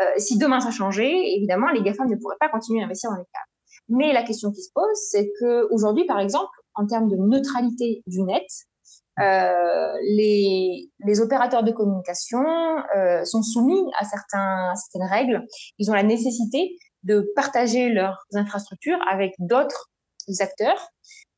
Euh, 0.00 0.04
si 0.16 0.38
demain 0.38 0.58
ça 0.58 0.72
changeait, 0.72 1.14
évidemment, 1.36 1.68
les 1.68 1.82
GAFAM 1.82 2.10
ne 2.10 2.16
pourraient 2.16 2.36
pas 2.40 2.48
continuer 2.48 2.82
à 2.82 2.86
investir 2.86 3.10
dans 3.10 3.16
les 3.16 3.22
câbles. 3.22 3.90
Mais 3.90 4.12
la 4.12 4.24
question 4.24 4.50
qui 4.50 4.62
se 4.62 4.70
pose, 4.74 4.98
c'est 5.08 5.30
que 5.38 5.68
aujourd'hui, 5.72 6.04
par 6.04 6.18
exemple, 6.18 6.50
en 6.74 6.84
termes 6.84 7.08
de 7.08 7.16
neutralité 7.16 8.02
du 8.08 8.22
net, 8.22 8.46
euh, 9.20 9.92
les, 10.02 11.20
opérateurs 11.20 11.62
de 11.62 11.70
communication 11.70 12.42
sont 13.24 13.42
soumis 13.42 13.84
à, 14.00 14.04
certains, 14.04 14.74
certaines 14.74 15.08
règles. 15.08 15.46
Ils 15.78 15.88
ont 15.92 15.94
la 15.94 16.02
nécessité 16.02 16.76
de 17.04 17.30
partager 17.36 17.90
leurs 17.90 18.24
infrastructures 18.34 18.98
avec 19.10 19.34
d'autres 19.38 19.88
acteurs, 20.40 20.88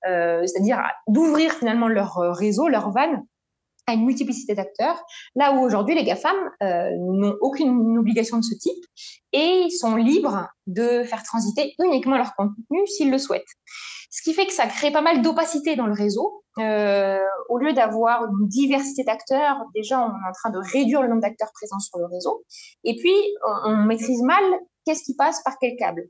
euh, 0.06 0.46
c'est-à-dire 0.46 0.82
d'ouvrir 1.08 1.52
finalement 1.52 1.88
leur 1.88 2.16
réseau, 2.16 2.68
leur 2.68 2.90
van 2.90 3.22
à 3.86 3.94
une 3.94 4.04
multiplicité 4.04 4.54
d'acteurs, 4.54 5.00
là 5.36 5.52
où 5.52 5.64
aujourd'hui 5.64 5.94
les 5.94 6.04
GAFAM 6.04 6.36
euh, 6.62 6.90
n'ont 6.98 7.36
aucune 7.40 7.96
obligation 7.98 8.38
de 8.38 8.42
ce 8.42 8.54
type 8.54 8.84
et 9.32 9.68
sont 9.70 9.94
libres 9.94 10.48
de 10.66 11.04
faire 11.04 11.22
transiter 11.22 11.74
uniquement 11.84 12.16
leur 12.16 12.34
contenu 12.34 12.86
s'ils 12.86 13.10
le 13.10 13.18
souhaitent. 13.18 13.44
Ce 14.10 14.22
qui 14.22 14.34
fait 14.34 14.46
que 14.46 14.52
ça 14.52 14.66
crée 14.66 14.90
pas 14.90 15.02
mal 15.02 15.22
d'opacité 15.22 15.76
dans 15.76 15.86
le 15.86 15.92
réseau. 15.92 16.42
Euh, 16.58 17.18
au 17.50 17.58
lieu 17.58 17.74
d'avoir 17.74 18.24
une 18.24 18.48
diversité 18.48 19.04
d'acteurs, 19.04 19.58
déjà 19.74 20.00
on 20.00 20.08
est 20.08 20.28
en 20.28 20.32
train 20.32 20.50
de 20.50 20.58
réduire 20.58 21.02
le 21.02 21.08
nombre 21.08 21.20
d'acteurs 21.20 21.52
présents 21.52 21.78
sur 21.78 21.98
le 21.98 22.06
réseau. 22.06 22.44
Et 22.82 22.96
puis 22.96 23.14
on, 23.46 23.70
on 23.70 23.76
maîtrise 23.84 24.22
mal 24.22 24.42
qu'est-ce 24.86 25.02
qui 25.04 25.14
passe 25.14 25.42
par 25.42 25.58
quel 25.58 25.76
câble. 25.76 26.08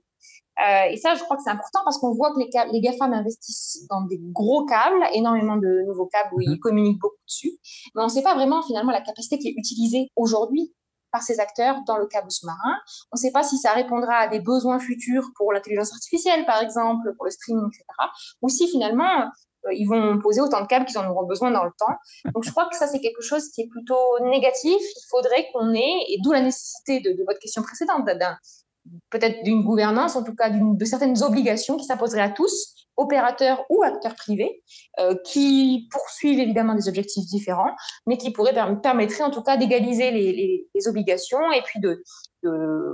Euh, 0.58 0.90
et 0.90 0.96
ça, 0.96 1.14
je 1.14 1.22
crois 1.22 1.36
que 1.36 1.42
c'est 1.42 1.50
important 1.50 1.80
parce 1.84 1.98
qu'on 1.98 2.14
voit 2.14 2.32
que 2.32 2.38
les, 2.38 2.48
les 2.72 2.80
GAFAM 2.80 3.12
investissent 3.12 3.86
dans 3.90 4.02
des 4.02 4.18
gros 4.18 4.64
câbles, 4.64 5.04
énormément 5.12 5.56
de 5.56 5.84
nouveaux 5.86 6.06
câbles 6.06 6.30
où 6.34 6.40
ils 6.40 6.50
mhm. 6.50 6.58
communiquent 6.60 7.00
beaucoup 7.00 7.22
dessus. 7.26 7.52
Mais 7.94 8.02
on 8.02 8.06
ne 8.06 8.10
sait 8.10 8.22
pas 8.22 8.34
vraiment 8.34 8.62
finalement 8.62 8.92
la 8.92 9.02
capacité 9.02 9.38
qui 9.38 9.48
est 9.48 9.54
utilisée 9.56 10.08
aujourd'hui 10.16 10.72
par 11.12 11.22
ces 11.22 11.40
acteurs 11.40 11.76
dans 11.86 11.98
le 11.98 12.06
câble 12.06 12.30
sous-marin. 12.30 12.76
On 13.12 13.16
ne 13.16 13.20
sait 13.20 13.32
pas 13.32 13.42
si 13.42 13.58
ça 13.58 13.72
répondra 13.72 14.14
à 14.14 14.28
des 14.28 14.40
besoins 14.40 14.78
futurs 14.78 15.30
pour 15.36 15.52
l'intelligence 15.52 15.92
artificielle, 15.92 16.46
par 16.46 16.62
exemple, 16.62 17.14
pour 17.16 17.26
le 17.26 17.30
streaming, 17.30 17.66
etc. 17.68 17.84
Ou 18.42 18.48
si 18.48 18.68
finalement, 18.68 19.30
euh, 19.66 19.74
ils 19.74 19.86
vont 19.86 20.18
poser 20.20 20.40
autant 20.40 20.62
de 20.62 20.66
câbles 20.66 20.86
qu'ils 20.86 20.98
en 20.98 21.08
auront 21.08 21.26
besoin 21.26 21.50
dans 21.50 21.64
le 21.64 21.72
temps. 21.78 21.94
Donc 22.32 22.44
je 22.44 22.50
crois 22.50 22.66
que 22.68 22.76
ça, 22.76 22.86
c'est 22.86 23.00
quelque 23.00 23.22
chose 23.22 23.50
qui 23.50 23.62
est 23.62 23.68
plutôt 23.68 24.18
négatif. 24.22 24.80
Il 24.80 25.06
faudrait 25.10 25.48
qu'on 25.52 25.74
ait, 25.74 26.04
et 26.08 26.18
d'où 26.22 26.32
la 26.32 26.40
nécessité 26.40 27.00
de, 27.00 27.12
de 27.12 27.24
votre 27.24 27.38
question 27.38 27.62
précédente, 27.62 28.06
d'un 28.06 28.36
peut-être 29.10 29.42
d'une 29.42 29.62
gouvernance, 29.62 30.16
en 30.16 30.22
tout 30.22 30.34
cas 30.34 30.50
de 30.50 30.84
certaines 30.84 31.22
obligations 31.22 31.76
qui 31.76 31.84
s'imposeraient 31.84 32.22
à 32.22 32.30
tous, 32.30 32.86
opérateurs 32.96 33.64
ou 33.70 33.82
acteurs 33.82 34.14
privés, 34.14 34.62
euh, 35.00 35.14
qui 35.24 35.88
poursuivent 35.90 36.40
évidemment 36.40 36.74
des 36.74 36.88
objectifs 36.88 37.26
différents, 37.26 37.74
mais 38.06 38.16
qui 38.16 38.30
pourraient 38.30 38.54
permettre 38.82 39.20
en 39.20 39.30
tout 39.30 39.42
cas 39.42 39.56
d'égaliser 39.56 40.10
les, 40.10 40.88
obligations 40.88 41.52
et 41.52 41.62
puis 41.62 41.80
de, 41.80 42.02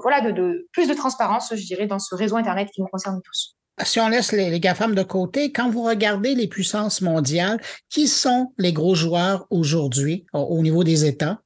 voilà 0.03 0.21
de, 0.21 0.67
plus 0.73 0.89
de 0.89 0.95
transparence, 0.95 1.55
je 1.55 1.67
dirais, 1.67 1.87
dans 1.87 1.99
ce 1.99 2.15
réseau 2.15 2.37
Internet 2.37 2.71
qui 2.75 2.81
nous 2.81 2.89
concerne 2.89 3.21
tous. 3.23 3.57
Si 3.85 4.01
on 4.01 4.09
laisse 4.09 4.33
les, 4.33 4.51
les 4.51 4.61
GAFAM 4.61 4.95
de 4.95 5.03
côté, 5.03 5.53
quand 5.53 5.69
vous 5.69 5.83
regardez 5.83 6.35
les 6.35 6.47
puissances 6.47 7.01
mondiales, 7.01 7.61
qui 7.91 8.07
sont 8.07 8.53
les 8.59 8.73
gros 8.73 8.95
joueurs 8.95 9.47
aujourd'hui 9.51 10.27
au 10.33 10.63
niveau 10.63 10.85
des 10.85 11.05
États? 11.05 11.41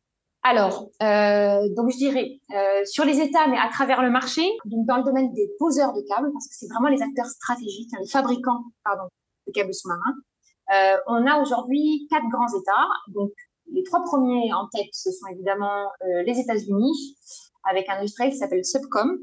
Alors, 0.48 0.90
euh, 1.02 1.68
donc 1.74 1.90
je 1.90 1.96
dirais 1.96 2.38
euh, 2.54 2.84
sur 2.84 3.04
les 3.04 3.18
États, 3.18 3.48
mais 3.48 3.58
à 3.58 3.68
travers 3.68 4.00
le 4.00 4.10
marché, 4.10 4.48
donc 4.64 4.86
dans 4.86 4.98
le 4.98 5.02
domaine 5.02 5.32
des 5.32 5.50
poseurs 5.58 5.92
de 5.92 6.02
câbles, 6.02 6.30
parce 6.32 6.46
que 6.46 6.54
c'est 6.54 6.68
vraiment 6.68 6.88
les 6.88 7.02
acteurs 7.02 7.26
stratégiques, 7.26 7.90
hein, 7.94 7.98
les 8.00 8.08
fabricants, 8.08 8.62
pardon, 8.84 9.08
de 9.48 9.52
câbles 9.52 9.74
sous-marins. 9.74 10.14
Euh, 10.72 10.96
on 11.08 11.26
a 11.26 11.40
aujourd'hui 11.40 12.06
quatre 12.08 12.28
grands 12.28 12.46
États. 12.46 12.86
Donc, 13.08 13.32
les 13.72 13.82
trois 13.82 14.04
premiers 14.04 14.52
en 14.52 14.68
tête, 14.68 14.86
ce 14.92 15.10
sont 15.10 15.26
évidemment 15.32 15.90
les 16.24 16.38
États-Unis, 16.38 17.16
avec 17.68 17.88
un 17.88 17.98
industriel 17.98 18.30
qui 18.30 18.38
s'appelle 18.38 18.64
Subcom. 18.64 19.18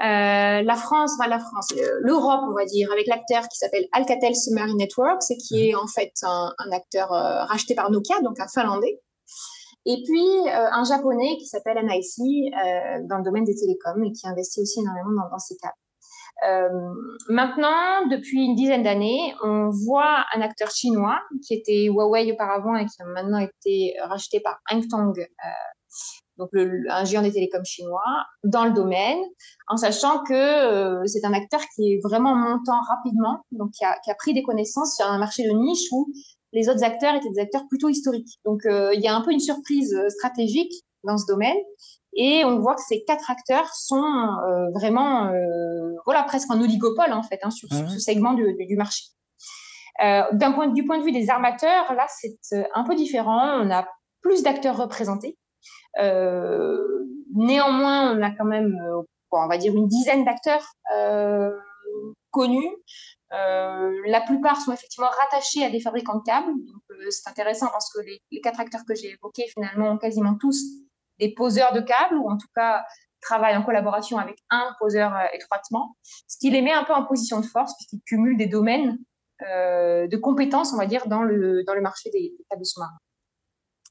La 0.00 0.76
France, 0.76 1.12
enfin 1.16 1.28
la 1.28 1.38
France, 1.38 1.72
l'Europe, 2.00 2.40
on 2.50 2.54
va 2.54 2.64
dire, 2.64 2.90
avec 2.90 3.06
l'acteur 3.06 3.44
qui 3.44 3.56
s'appelle 3.56 3.86
Alcatel 3.92 4.34
Submarine 4.34 4.78
Networks 4.78 5.30
et 5.30 5.36
qui 5.36 5.68
est 5.68 5.76
en 5.76 5.86
fait 5.86 6.12
un, 6.24 6.52
un 6.58 6.72
acteur 6.72 7.10
racheté 7.10 7.76
par 7.76 7.92
Nokia, 7.92 8.20
donc 8.22 8.40
un 8.40 8.48
Finlandais. 8.48 9.00
Et 9.88 10.02
puis, 10.04 10.48
euh, 10.48 10.68
un 10.72 10.82
japonais 10.82 11.36
qui 11.38 11.46
s'appelle 11.46 11.78
NIC 11.80 12.52
euh, 12.52 13.06
dans 13.08 13.18
le 13.18 13.22
domaine 13.22 13.44
des 13.44 13.54
télécoms 13.54 14.02
et 14.02 14.10
qui 14.10 14.26
investit 14.26 14.60
aussi 14.60 14.80
énormément 14.80 15.22
dans, 15.22 15.30
dans 15.30 15.38
ces 15.38 15.56
cas. 15.56 15.72
Euh, 16.46 16.68
maintenant, 17.28 18.06
depuis 18.10 18.44
une 18.44 18.56
dizaine 18.56 18.82
d'années, 18.82 19.32
on 19.44 19.70
voit 19.70 20.24
un 20.34 20.40
acteur 20.40 20.70
chinois 20.70 21.20
qui 21.46 21.54
était 21.54 21.84
Huawei 21.84 22.32
auparavant 22.32 22.74
et 22.74 22.84
qui 22.84 23.00
a 23.00 23.06
maintenant 23.06 23.38
été 23.38 23.94
racheté 24.02 24.40
par 24.40 24.58
Hangtong, 24.70 25.18
euh, 25.18 25.24
donc 26.36 26.50
un 26.52 27.04
géant 27.04 27.22
des 27.22 27.32
télécoms 27.32 27.64
chinois, 27.64 28.02
dans 28.44 28.64
le 28.64 28.72
domaine, 28.72 29.18
en 29.68 29.76
sachant 29.78 30.22
que 30.24 31.06
c'est 31.06 31.24
un 31.24 31.32
acteur 31.32 31.60
qui 31.74 31.94
est 31.94 32.00
vraiment 32.02 32.34
montant 32.34 32.80
rapidement, 32.86 33.40
donc 33.52 33.70
qui 33.70 33.84
a, 33.84 33.96
qui 34.04 34.10
a, 34.10 34.14
pris 34.16 34.34
des 34.34 34.42
connaissances 34.42 34.96
sur 34.96 35.06
un 35.06 35.18
marché 35.18 35.44
de 35.44 35.52
niche 35.52 35.86
où 35.92 36.12
les 36.56 36.68
autres 36.70 36.82
acteurs 36.82 37.14
étaient 37.14 37.30
des 37.30 37.40
acteurs 37.40 37.68
plutôt 37.68 37.90
historiques. 37.90 38.40
Donc, 38.46 38.64
euh, 38.64 38.94
il 38.94 39.00
y 39.02 39.08
a 39.08 39.14
un 39.14 39.20
peu 39.20 39.30
une 39.30 39.40
surprise 39.40 39.94
euh, 39.94 40.08
stratégique 40.08 40.72
dans 41.04 41.18
ce 41.18 41.26
domaine. 41.26 41.56
Et 42.14 42.46
on 42.46 42.58
voit 42.60 42.74
que 42.74 42.80
ces 42.88 43.04
quatre 43.04 43.30
acteurs 43.30 43.68
sont 43.74 44.02
euh, 44.02 44.70
vraiment, 44.74 45.30
voilà, 46.06 46.22
presque 46.22 46.50
en 46.50 46.58
oligopole 46.58 47.12
en 47.12 47.22
fait 47.22 47.38
hein, 47.42 47.50
sur, 47.50 47.68
ah 47.70 47.86
ce 47.88 47.98
segment 47.98 48.32
du, 48.32 48.76
marché. 48.76 49.04
D'un 50.00 50.52
point, 50.52 50.68
du 50.68 50.82
point 50.84 50.98
de 50.98 51.04
vue 51.04 51.12
des 51.12 51.28
armateurs, 51.28 51.92
là, 51.92 52.06
c'est 52.08 52.38
un 52.74 52.84
peu 52.84 52.94
différent. 52.94 53.60
On 53.60 53.70
a 53.70 53.86
plus 54.22 54.42
d'acteurs 54.42 54.78
représentés. 54.78 55.36
néanmoins, 57.34 58.16
on 58.16 58.22
a 58.22 58.30
quand 58.30 58.46
même, 58.46 58.74
on 59.30 59.46
va 59.46 59.58
dire, 59.58 59.74
une 59.74 59.86
dizaine 59.86 60.24
d'acteurs 60.24 60.64
connus. 62.30 62.70
Euh, 63.32 64.02
la 64.06 64.20
plupart 64.20 64.60
sont 64.60 64.72
effectivement 64.72 65.08
rattachés 65.08 65.64
à 65.64 65.70
des 65.70 65.80
fabricants 65.80 66.18
de 66.18 66.22
câbles. 66.22 66.52
Donc, 66.52 66.82
euh, 66.90 67.10
c'est 67.10 67.28
intéressant 67.28 67.66
parce 67.72 67.92
que 67.92 68.00
les, 68.00 68.40
quatre 68.40 68.60
acteurs 68.60 68.82
que 68.86 68.94
j'ai 68.94 69.10
évoqués, 69.10 69.46
finalement, 69.52 69.90
ont 69.90 69.98
quasiment 69.98 70.36
tous 70.36 70.62
des 71.18 71.34
poseurs 71.34 71.72
de 71.72 71.80
câbles 71.80 72.16
ou 72.16 72.30
en 72.30 72.36
tout 72.36 72.46
cas 72.54 72.84
travaillent 73.20 73.56
en 73.56 73.64
collaboration 73.64 74.18
avec 74.18 74.38
un 74.50 74.74
poseur 74.78 75.16
euh, 75.16 75.24
étroitement, 75.32 75.96
ce 76.28 76.38
qui 76.38 76.50
les 76.50 76.62
met 76.62 76.72
un 76.72 76.84
peu 76.84 76.92
en 76.92 77.04
position 77.04 77.40
de 77.40 77.46
force 77.46 77.74
puisqu'ils 77.74 78.02
cumulent 78.06 78.36
des 78.36 78.46
domaines 78.46 78.98
de 79.38 80.16
compétences, 80.16 80.72
on 80.72 80.78
va 80.78 80.86
dire, 80.86 81.08
dans 81.08 81.22
le, 81.22 81.62
dans 81.64 81.74
le 81.74 81.82
marché 81.82 82.08
des, 82.08 82.32
câbles 82.48 82.64
sous-marins. 82.64 82.96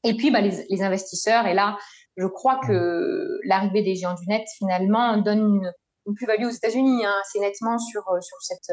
Et 0.02 0.16
puis, 0.16 0.32
bah, 0.32 0.40
les, 0.40 0.82
investisseurs, 0.82 1.46
et 1.46 1.54
là, 1.54 1.78
je 2.16 2.26
crois 2.26 2.58
que 2.66 3.38
l'arrivée 3.44 3.82
des 3.82 3.94
géants 3.94 4.14
du 4.14 4.26
net, 4.26 4.44
finalement, 4.58 5.18
donne 5.18 5.38
une, 5.38 5.72
une 6.06 6.14
plus-value 6.16 6.46
aux 6.46 6.50
États-Unis, 6.50 7.06
hein, 7.06 7.14
assez 7.20 7.38
nettement 7.38 7.78
sur, 7.78 8.02
sur 8.20 8.36
cette 8.40 8.72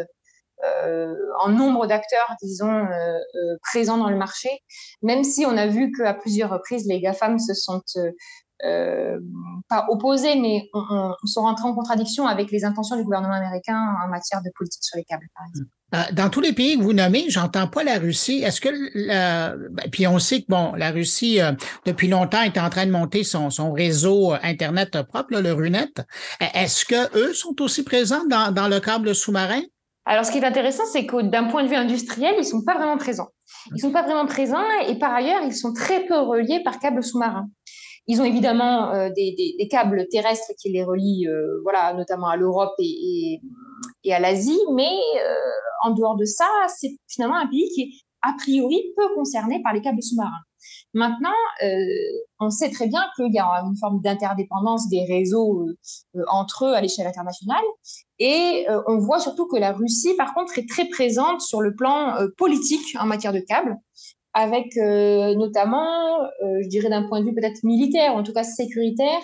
en 1.39 1.49
nombre 1.49 1.88
d'acteurs, 1.88 2.36
disons, 2.41 2.88
présents 3.62 3.97
dans 3.97 4.10
le 4.10 4.17
marché, 4.17 4.49
même 5.02 5.23
si 5.23 5.45
on 5.45 5.58
a 5.58 5.67
vu 5.67 5.91
qu'à 5.91 6.13
plusieurs 6.13 6.49
reprises, 6.49 6.88
les 6.88 7.02
GAFAM 7.02 7.39
se 7.39 7.54
sont 7.54 7.82
euh, 8.65 9.19
pas 9.67 9.86
opposés, 9.89 10.36
mais 10.39 10.69
on, 10.73 11.13
sont 11.26 11.41
rentrés 11.41 11.67
en 11.67 11.73
contradiction 11.73 12.28
avec 12.28 12.49
les 12.49 12.63
intentions 12.63 12.95
du 12.95 13.04
gouvernement 13.04 13.34
américain 13.34 13.78
en 14.06 14.08
matière 14.08 14.41
de 14.41 14.49
politique 14.56 14.84
sur 14.84 14.97
les 14.97 15.04
câbles, 15.04 15.28
par 15.36 15.45
exemple. 15.47 15.69
Euh, 15.95 16.15
dans 16.15 16.30
tous 16.30 16.39
les 16.39 16.54
pays 16.54 16.78
que 16.78 16.84
vous 16.84 16.93
nommez, 16.93 17.30
j'entends 17.30 17.67
pas 17.67 17.84
la 17.84 17.99
Russie. 17.99 18.41
Est-ce 18.41 18.62
que, 18.62 18.69
ben, 19.69 19.89
puis 19.91 20.08
on 20.08 20.17
sait 20.17 20.43
que 20.43 20.47
bon, 20.47 20.73
la 20.76 20.91
Russie 20.91 21.41
euh, 21.41 21.52
depuis 21.86 22.08
longtemps 22.08 22.41
est 22.41 22.58
en 22.58 22.69
train 22.69 22.86
de 22.86 22.91
monter 22.91 23.26
son, 23.26 23.49
réseau 23.73 24.32
internet 24.41 25.02
propre, 25.02 25.39
le 25.41 25.52
Runet. 25.52 25.89
Est-ce 26.39 26.86
que 26.86 27.17
eux 27.17 27.34
sont 27.34 27.62
aussi 27.62 27.84
présents 27.84 28.26
dans 28.28 28.67
le 28.69 28.80
câble 28.80 29.13
sous-marin? 29.13 29.62
Alors, 30.05 30.25
ce 30.25 30.31
qui 30.31 30.37
est 30.37 30.45
intéressant, 30.45 30.83
c'est 30.85 31.05
que 31.05 31.21
d'un 31.21 31.45
point 31.45 31.63
de 31.63 31.69
vue 31.69 31.75
industriel, 31.75 32.35
ils 32.37 32.45
sont 32.45 32.63
pas 32.63 32.75
vraiment 32.75 32.97
présents. 32.97 33.29
Ils 33.73 33.79
sont 33.79 33.91
pas 33.91 34.03
vraiment 34.03 34.25
présents 34.25 34.65
et 34.87 34.99
par 34.99 35.13
ailleurs, 35.13 35.41
ils 35.43 35.55
sont 35.55 35.73
très 35.73 36.05
peu 36.05 36.17
reliés 36.19 36.61
par 36.63 36.79
câble 36.79 37.01
sous-marin. 37.01 37.47
Ils 38.07 38.21
ont 38.21 38.25
évidemment 38.25 38.91
euh, 38.91 39.09
des, 39.15 39.67
câbles 39.69 40.07
terrestres 40.11 40.51
qui 40.61 40.69
les 40.69 40.83
relient, 40.83 41.27
euh, 41.27 41.61
voilà, 41.63 41.93
notamment 41.93 42.27
à 42.27 42.35
l'Europe 42.35 42.73
et, 42.79 43.39
à 44.11 44.19
l'Asie, 44.19 44.59
mais 44.73 44.91
euh, 44.91 45.35
en 45.83 45.91
dehors 45.91 46.17
de 46.17 46.25
ça, 46.25 46.47
c'est 46.67 46.97
finalement 47.07 47.37
un 47.37 47.47
pays 47.47 47.69
qui 47.73 47.81
est 47.83 47.89
a 48.21 48.33
priori 48.37 48.81
peu 48.97 49.07
concerné 49.15 49.61
par 49.63 49.73
les 49.73 49.81
câbles 49.81 50.03
sous-marins. 50.03 50.31
Maintenant, 50.93 51.30
on 52.39 52.49
sait 52.49 52.69
très 52.69 52.88
bien 52.88 53.04
qu'il 53.15 53.34
y 53.34 53.39
a 53.39 53.63
une 53.65 53.76
forme 53.78 54.02
d'interdépendance 54.02 54.89
des 54.89 55.06
réseaux 55.06 55.67
entre 56.28 56.65
eux 56.65 56.73
à 56.73 56.82
l'échelle 56.82 57.08
internationale, 57.08 57.63
et 58.19 58.65
on 58.88 58.99
voit 58.99 59.19
surtout 59.19 59.47
que 59.47 59.58
la 59.58 59.71
Russie, 59.71 60.13
par 60.15 60.34
contre, 60.34 60.58
est 60.60 60.69
très 60.69 60.86
présente 60.86 61.41
sur 61.41 61.62
le 61.62 61.76
plan 61.76 62.15
politique 62.38 62.95
en 62.99 63.06
matière 63.06 63.34
de 63.34 63.39
câbles 63.39 63.78
avec 64.34 64.76
euh, 64.78 65.36
notamment, 65.36 66.21
euh, 66.21 66.60
je 66.63 66.67
dirais 66.67 66.89
d'un 66.89 67.08
point 67.08 67.21
de 67.21 67.26
vue 67.26 67.36
peut-être 67.36 67.63
militaire, 67.63 68.15
ou 68.15 68.17
en 68.17 68.23
tout 68.23 68.34
cas 68.34 68.43
sécuritaire, 68.43 69.21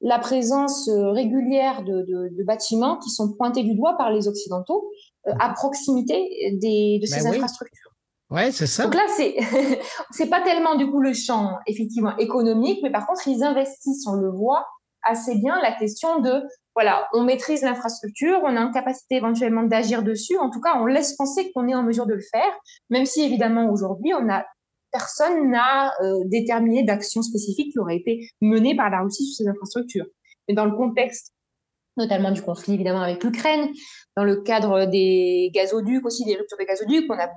la 0.00 0.18
présence 0.18 0.88
euh, 0.88 1.10
régulière 1.10 1.84
de, 1.84 2.02
de, 2.02 2.36
de, 2.36 2.44
bâtiments 2.44 2.98
qui 2.98 3.10
sont 3.10 3.32
pointés 3.32 3.62
du 3.62 3.74
doigt 3.74 3.96
par 3.96 4.10
les 4.10 4.28
Occidentaux 4.28 4.90
à 5.26 5.50
proximité 5.50 6.16
des, 6.60 6.98
de 7.00 7.06
ces 7.06 7.22
ben 7.22 7.34
infrastructures. 7.34 7.89
Ouais, 8.30 8.52
c'est 8.52 8.66
ça. 8.66 8.84
Donc 8.84 8.94
là, 8.94 9.06
c'est 9.16 9.36
c'est 10.10 10.30
pas 10.30 10.40
tellement 10.40 10.76
du 10.76 10.88
coup 10.88 11.00
le 11.00 11.12
champ 11.12 11.58
effectivement 11.66 12.16
économique, 12.16 12.80
mais 12.82 12.90
par 12.90 13.06
contre, 13.06 13.26
ils 13.26 13.42
investissent, 13.42 14.06
on 14.06 14.14
le 14.14 14.30
voit 14.30 14.66
assez 15.02 15.34
bien, 15.36 15.60
la 15.60 15.72
question 15.72 16.20
de 16.20 16.42
voilà, 16.76 17.08
on 17.12 17.24
maîtrise 17.24 17.62
l'infrastructure, 17.62 18.40
on 18.44 18.56
a 18.56 18.60
une 18.60 18.72
capacité 18.72 19.16
éventuellement 19.16 19.64
d'agir 19.64 20.02
dessus. 20.02 20.38
En 20.38 20.50
tout 20.50 20.60
cas, 20.60 20.78
on 20.78 20.86
laisse 20.86 21.16
penser 21.16 21.50
qu'on 21.52 21.66
est 21.68 21.74
en 21.74 21.82
mesure 21.82 22.06
de 22.06 22.14
le 22.14 22.22
faire, 22.32 22.52
même 22.90 23.04
si 23.04 23.22
évidemment 23.22 23.70
aujourd'hui, 23.70 24.12
on 24.14 24.28
a 24.30 24.44
personne 24.92 25.50
n'a 25.50 25.92
euh, 26.02 26.20
déterminé 26.26 26.82
d'action 26.82 27.22
spécifique 27.22 27.72
qui 27.72 27.78
aurait 27.78 27.96
été 27.96 28.28
menée 28.40 28.76
par 28.76 28.90
la 28.90 29.02
Russie 29.02 29.24
sur 29.24 29.44
ces 29.44 29.48
infrastructures. 29.48 30.06
Mais 30.48 30.54
dans 30.54 30.64
le 30.64 30.76
contexte 30.76 31.32
notamment 31.96 32.30
du 32.30 32.42
conflit 32.42 32.74
évidemment 32.74 33.02
avec 33.02 33.22
l'Ukraine, 33.22 33.68
dans 34.16 34.24
le 34.24 34.42
cadre 34.42 34.86
des 34.86 35.50
gazoducs 35.54 36.04
aussi, 36.04 36.24
des 36.24 36.36
ruptures 36.36 36.58
des 36.58 36.66
gazoducs, 36.66 37.06
on 37.08 37.14
a, 37.14 37.28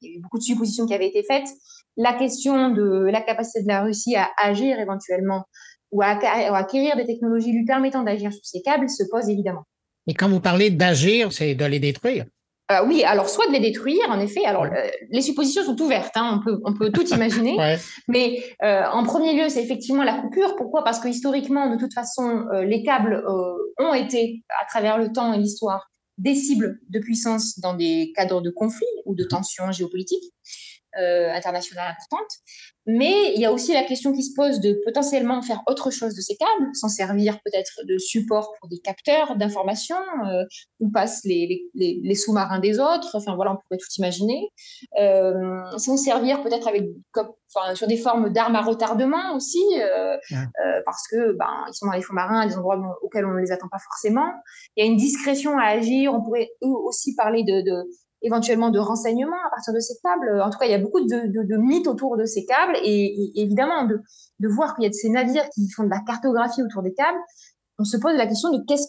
il 0.00 0.10
y 0.10 0.12
a 0.12 0.16
eu 0.16 0.20
beaucoup 0.20 0.38
de 0.38 0.42
suppositions 0.42 0.86
qui 0.86 0.94
avaient 0.94 1.08
été 1.08 1.22
faites. 1.22 1.48
La 1.96 2.12
question 2.12 2.70
de 2.70 3.06
la 3.10 3.20
capacité 3.20 3.62
de 3.62 3.68
la 3.68 3.82
Russie 3.82 4.16
à 4.16 4.30
agir 4.38 4.78
éventuellement 4.78 5.44
ou 5.90 6.02
à, 6.02 6.18
acquérir 6.56 6.96
des 6.96 7.06
technologies 7.06 7.52
lui 7.52 7.64
permettant 7.64 8.02
d'agir 8.02 8.32
sur 8.32 8.44
ces 8.44 8.60
câbles 8.62 8.88
se 8.88 9.04
pose 9.10 9.28
évidemment. 9.28 9.64
Et 10.06 10.14
quand 10.14 10.28
vous 10.28 10.40
parlez 10.40 10.70
d'agir, 10.70 11.32
c'est 11.32 11.54
de 11.54 11.64
les 11.64 11.80
détruire. 11.80 12.26
Euh, 12.70 12.84
oui, 12.86 13.02
alors 13.02 13.30
soit 13.30 13.46
de 13.46 13.52
les 13.52 13.60
détruire, 13.60 14.04
en 14.08 14.20
effet. 14.20 14.44
Alors 14.44 14.66
les 15.10 15.22
suppositions 15.22 15.64
sont 15.64 15.80
ouvertes, 15.80 16.16
hein, 16.16 16.38
on 16.38 16.44
peut 16.44 16.60
on 16.64 16.74
peut 16.74 16.90
tout 16.90 17.06
imaginer. 17.08 17.54
ouais. 17.58 17.78
Mais 18.08 18.42
euh, 18.62 18.82
en 18.92 19.04
premier 19.04 19.32
lieu, 19.34 19.48
c'est 19.48 19.62
effectivement 19.62 20.04
la 20.04 20.20
coupure. 20.20 20.54
Pourquoi? 20.56 20.84
Parce 20.84 21.00
que 21.00 21.08
historiquement, 21.08 21.70
de 21.70 21.78
toute 21.78 21.94
façon, 21.94 22.44
euh, 22.52 22.64
les 22.64 22.82
câbles 22.82 23.24
euh, 23.26 23.84
ont 23.84 23.94
été, 23.94 24.42
à 24.60 24.66
travers 24.66 24.98
le 24.98 25.12
temps 25.12 25.32
et 25.32 25.38
l'histoire, 25.38 25.90
des 26.18 26.34
cibles 26.34 26.80
de 26.90 26.98
puissance 26.98 27.58
dans 27.60 27.74
des 27.74 28.12
cadres 28.14 28.42
de 28.42 28.50
conflit 28.50 28.86
ou 29.06 29.14
de 29.14 29.24
tensions 29.24 29.70
géopolitiques 29.72 30.34
euh, 30.98 31.32
internationales 31.32 31.90
importantes. 31.90 32.32
Mais 32.90 33.34
il 33.34 33.40
y 33.40 33.44
a 33.44 33.52
aussi 33.52 33.74
la 33.74 33.84
question 33.84 34.14
qui 34.14 34.22
se 34.22 34.34
pose 34.34 34.60
de 34.60 34.80
potentiellement 34.82 35.42
faire 35.42 35.62
autre 35.66 35.90
chose 35.90 36.14
de 36.14 36.22
ces 36.22 36.36
câbles, 36.36 36.70
s'en 36.74 36.88
servir 36.88 37.38
peut-être 37.44 37.84
de 37.84 37.98
support 37.98 38.54
pour 38.58 38.68
des 38.70 38.78
capteurs 38.78 39.36
d'information, 39.36 39.98
euh, 40.26 40.44
où 40.80 40.90
passent 40.90 41.22
les, 41.24 41.66
les, 41.74 42.00
les 42.02 42.14
sous-marins 42.14 42.60
des 42.60 42.80
autres. 42.80 43.10
Enfin 43.14 43.34
voilà, 43.36 43.52
on 43.52 43.56
pourrait 43.56 43.76
tout 43.76 43.92
imaginer. 43.98 44.48
Euh, 44.98 45.60
s'en 45.76 45.98
servir 45.98 46.42
peut-être 46.42 46.66
avec, 46.66 46.84
enfin, 47.54 47.74
sur 47.74 47.86
des 47.88 47.98
formes 47.98 48.30
d'armes 48.30 48.56
à 48.56 48.62
retardement 48.62 49.34
aussi, 49.36 49.62
euh, 49.74 50.16
ouais. 50.30 50.36
euh, 50.38 50.80
parce 50.86 51.06
que 51.08 51.32
ben 51.32 51.66
ils 51.68 51.74
sont 51.74 51.86
dans 51.86 51.92
les 51.92 52.00
fonds 52.00 52.14
marins, 52.14 52.40
à 52.40 52.46
des 52.46 52.56
endroits 52.56 52.98
auxquels 53.02 53.26
on 53.26 53.34
ne 53.34 53.40
les 53.40 53.52
attend 53.52 53.68
pas 53.68 53.78
forcément. 53.78 54.32
Il 54.76 54.84
y 54.84 54.88
a 54.88 54.90
une 54.90 54.96
discrétion 54.96 55.58
à 55.58 55.64
agir. 55.64 56.14
On 56.14 56.22
pourrait 56.22 56.48
aussi 56.62 57.14
parler 57.14 57.44
de, 57.44 57.60
de 57.60 57.84
éventuellement 58.22 58.70
de 58.70 58.78
renseignements 58.78 59.36
à 59.46 59.50
partir 59.50 59.72
de 59.74 59.80
ces 59.80 59.94
câbles. 60.02 60.40
En 60.40 60.50
tout 60.50 60.58
cas, 60.58 60.66
il 60.66 60.72
y 60.72 60.74
a 60.74 60.78
beaucoup 60.78 61.00
de, 61.00 61.56
mythes 61.56 61.86
autour 61.86 62.16
de 62.16 62.24
ces 62.24 62.44
câbles 62.44 62.76
et, 62.82 63.32
évidemment 63.40 63.86
de, 63.86 64.48
voir 64.48 64.74
qu'il 64.74 64.84
y 64.84 64.86
a 64.86 64.90
de 64.90 64.94
ces 64.94 65.08
navires 65.08 65.48
qui 65.50 65.68
font 65.70 65.84
de 65.84 65.90
la 65.90 66.00
cartographie 66.06 66.62
autour 66.62 66.82
des 66.82 66.94
câbles. 66.94 67.18
On 67.78 67.84
se 67.84 67.96
pose 67.96 68.16
la 68.16 68.26
question 68.26 68.50
de 68.50 68.58
qu'est-ce 68.66 68.88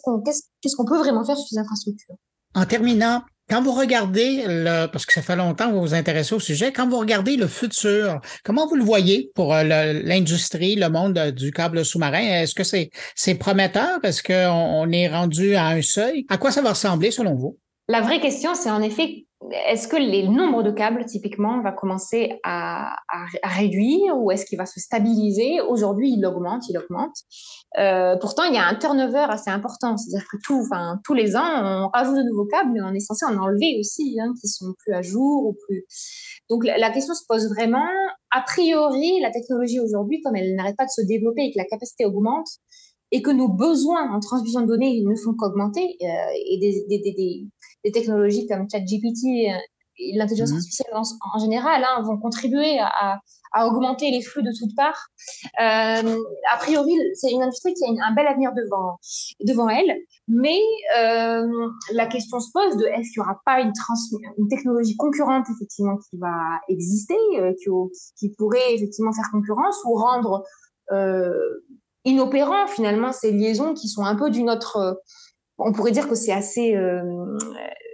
qu'on 0.76 0.84
peut 0.84 0.98
vraiment 0.98 1.24
faire 1.24 1.36
sur 1.36 1.46
ces 1.46 1.58
infrastructures. 1.58 2.16
En 2.54 2.66
terminant, 2.66 3.22
quand 3.50 3.62
vous 3.62 3.72
regardez, 3.72 4.44
le, 4.46 4.86
parce 4.86 5.06
que 5.06 5.12
ça 5.12 5.22
fait 5.22 5.34
longtemps 5.34 5.68
que 5.68 5.74
vous 5.74 5.80
vous 5.80 5.94
intéressez 5.94 6.34
au 6.36 6.40
sujet, 6.40 6.72
quand 6.72 6.88
vous 6.88 6.98
regardez 6.98 7.36
le 7.36 7.48
futur, 7.48 8.20
comment 8.44 8.68
vous 8.68 8.76
le 8.76 8.84
voyez 8.84 9.32
pour 9.34 9.54
euh, 9.54 9.64
l'industrie, 9.64 10.76
le, 10.76 10.88
monde 10.88 11.18
du 11.32 11.50
câble 11.50 11.84
sous-marin? 11.84 12.42
Est-ce 12.42 12.54
que 12.54 12.62
c'est 12.62 13.34
prometteur? 13.34 13.98
Est-ce 14.04 14.22
qu'on 14.22 14.86
on 14.86 14.92
est 14.92 15.08
rendu 15.08 15.56
à 15.56 15.66
un 15.66 15.82
seuil? 15.82 16.26
À 16.28 16.38
quoi 16.38 16.52
ça 16.52 16.62
va 16.62 16.70
ressembler 16.70 17.10
selon 17.10 17.34
vous? 17.34 17.58
La 17.90 18.02
vraie 18.02 18.20
question, 18.20 18.54
c'est 18.54 18.70
en 18.70 18.82
effet, 18.82 19.26
est-ce 19.66 19.88
que 19.88 19.96
le 19.96 20.28
nombre 20.28 20.62
de 20.62 20.70
câbles, 20.70 21.04
typiquement, 21.06 21.60
va 21.60 21.72
commencer 21.72 22.38
à, 22.44 22.94
réduire 23.42 24.16
ou 24.16 24.30
est-ce 24.30 24.46
qu'il 24.46 24.58
va 24.58 24.64
se 24.64 24.78
stabiliser? 24.78 25.60
Aujourd'hui, 25.60 26.14
il 26.16 26.24
augmente, 26.24 26.68
il 26.68 26.78
augmente. 26.78 27.16
Euh, 27.80 28.16
pourtant, 28.20 28.44
il 28.44 28.54
y 28.54 28.58
a 28.58 28.64
un 28.64 28.76
turnover 28.76 29.26
assez 29.28 29.50
important. 29.50 29.96
C'est-à-dire 29.96 30.24
que 30.30 30.36
tous 31.02 31.14
les 31.14 31.34
ans, 31.34 31.42
on 31.42 31.88
rajoute 31.92 32.14
de 32.14 32.22
nouveaux 32.22 32.46
câbles, 32.46 32.70
mais 32.72 32.80
on 32.80 32.94
est 32.94 33.00
censé 33.00 33.24
en 33.24 33.36
enlever 33.38 33.78
aussi, 33.80 34.16
hein, 34.20 34.32
qui 34.40 34.46
sont 34.46 34.72
plus 34.78 34.94
à 34.94 35.02
jour 35.02 35.46
ou 35.46 35.56
plus. 35.66 35.84
Donc, 36.48 36.64
la, 36.64 36.90
question 36.90 37.14
se 37.14 37.24
pose 37.28 37.48
vraiment. 37.48 37.88
A 38.30 38.42
priori, 38.42 39.18
la 39.20 39.32
technologie 39.32 39.80
aujourd'hui, 39.80 40.20
comme 40.22 40.36
elle 40.36 40.54
n'arrête 40.54 40.76
pas 40.76 40.86
de 40.86 40.90
se 40.90 41.04
développer 41.04 41.46
et 41.46 41.52
que 41.52 41.58
la 41.58 41.64
capacité 41.64 42.04
augmente, 42.04 42.46
et 43.10 43.22
que 43.22 43.30
nos 43.30 43.48
besoins 43.48 44.14
en 44.14 44.20
transmission 44.20 44.60
de 44.60 44.66
données 44.66 45.02
ne 45.04 45.16
font 45.16 45.34
qu'augmenter, 45.34 45.96
euh, 46.00 46.06
et 46.46 46.58
des, 46.60 47.48
des, 47.84 47.92
technologies 47.92 48.46
comme 48.46 48.68
ChatGPT 48.70 49.48
et 50.00 50.16
l'intelligence 50.16 50.52
mmh. 50.52 50.56
artificielle 50.56 50.94
en, 50.94 51.02
en 51.34 51.38
général 51.38 51.84
hein, 51.84 52.02
vont 52.02 52.18
contribuer 52.18 52.78
à, 52.78 53.20
à, 53.52 53.66
augmenter 53.66 54.10
les 54.10 54.22
flux 54.22 54.42
de 54.42 54.50
toutes 54.58 54.74
parts. 54.74 55.08
Euh, 55.60 56.16
a 56.52 56.56
priori, 56.58 56.94
c'est 57.14 57.30
une 57.30 57.42
industrie 57.42 57.74
qui 57.74 57.84
a 57.84 58.06
un 58.06 58.14
bel 58.14 58.26
avenir 58.26 58.52
devant, 58.52 58.98
devant 59.44 59.68
elle, 59.68 59.94
mais 60.28 60.58
euh, 60.98 61.46
la 61.92 62.06
question 62.06 62.40
se 62.40 62.50
pose 62.52 62.76
de 62.76 62.86
est-ce 62.86 63.12
qu'il 63.12 63.22
n'y 63.22 63.26
aura 63.26 63.40
pas 63.44 63.60
une, 63.60 63.72
une 64.38 64.48
technologie 64.48 64.96
concurrente 64.96 65.46
effectivement 65.54 65.98
qui 65.98 66.16
va 66.16 66.60
exister, 66.68 67.18
euh, 67.38 67.52
qui, 67.62 67.68
qui 68.18 68.34
pourrait 68.36 68.74
effectivement 68.74 69.12
faire 69.12 69.28
concurrence 69.30 69.76
ou 69.84 69.96
rendre 69.96 70.44
euh, 70.92 71.62
inopérant 72.04 72.66
finalement 72.66 73.12
ces 73.12 73.30
liaisons 73.30 73.74
qui 73.74 73.88
sont 73.88 74.04
un 74.04 74.16
peu 74.16 74.30
d'une 74.30 74.48
autre 74.50 74.76
euh, 74.76 74.94
on 75.60 75.72
pourrait 75.72 75.92
dire 75.92 76.08
que 76.08 76.14
c'est 76.14 76.32
assez 76.32 76.74
euh, 76.74 77.02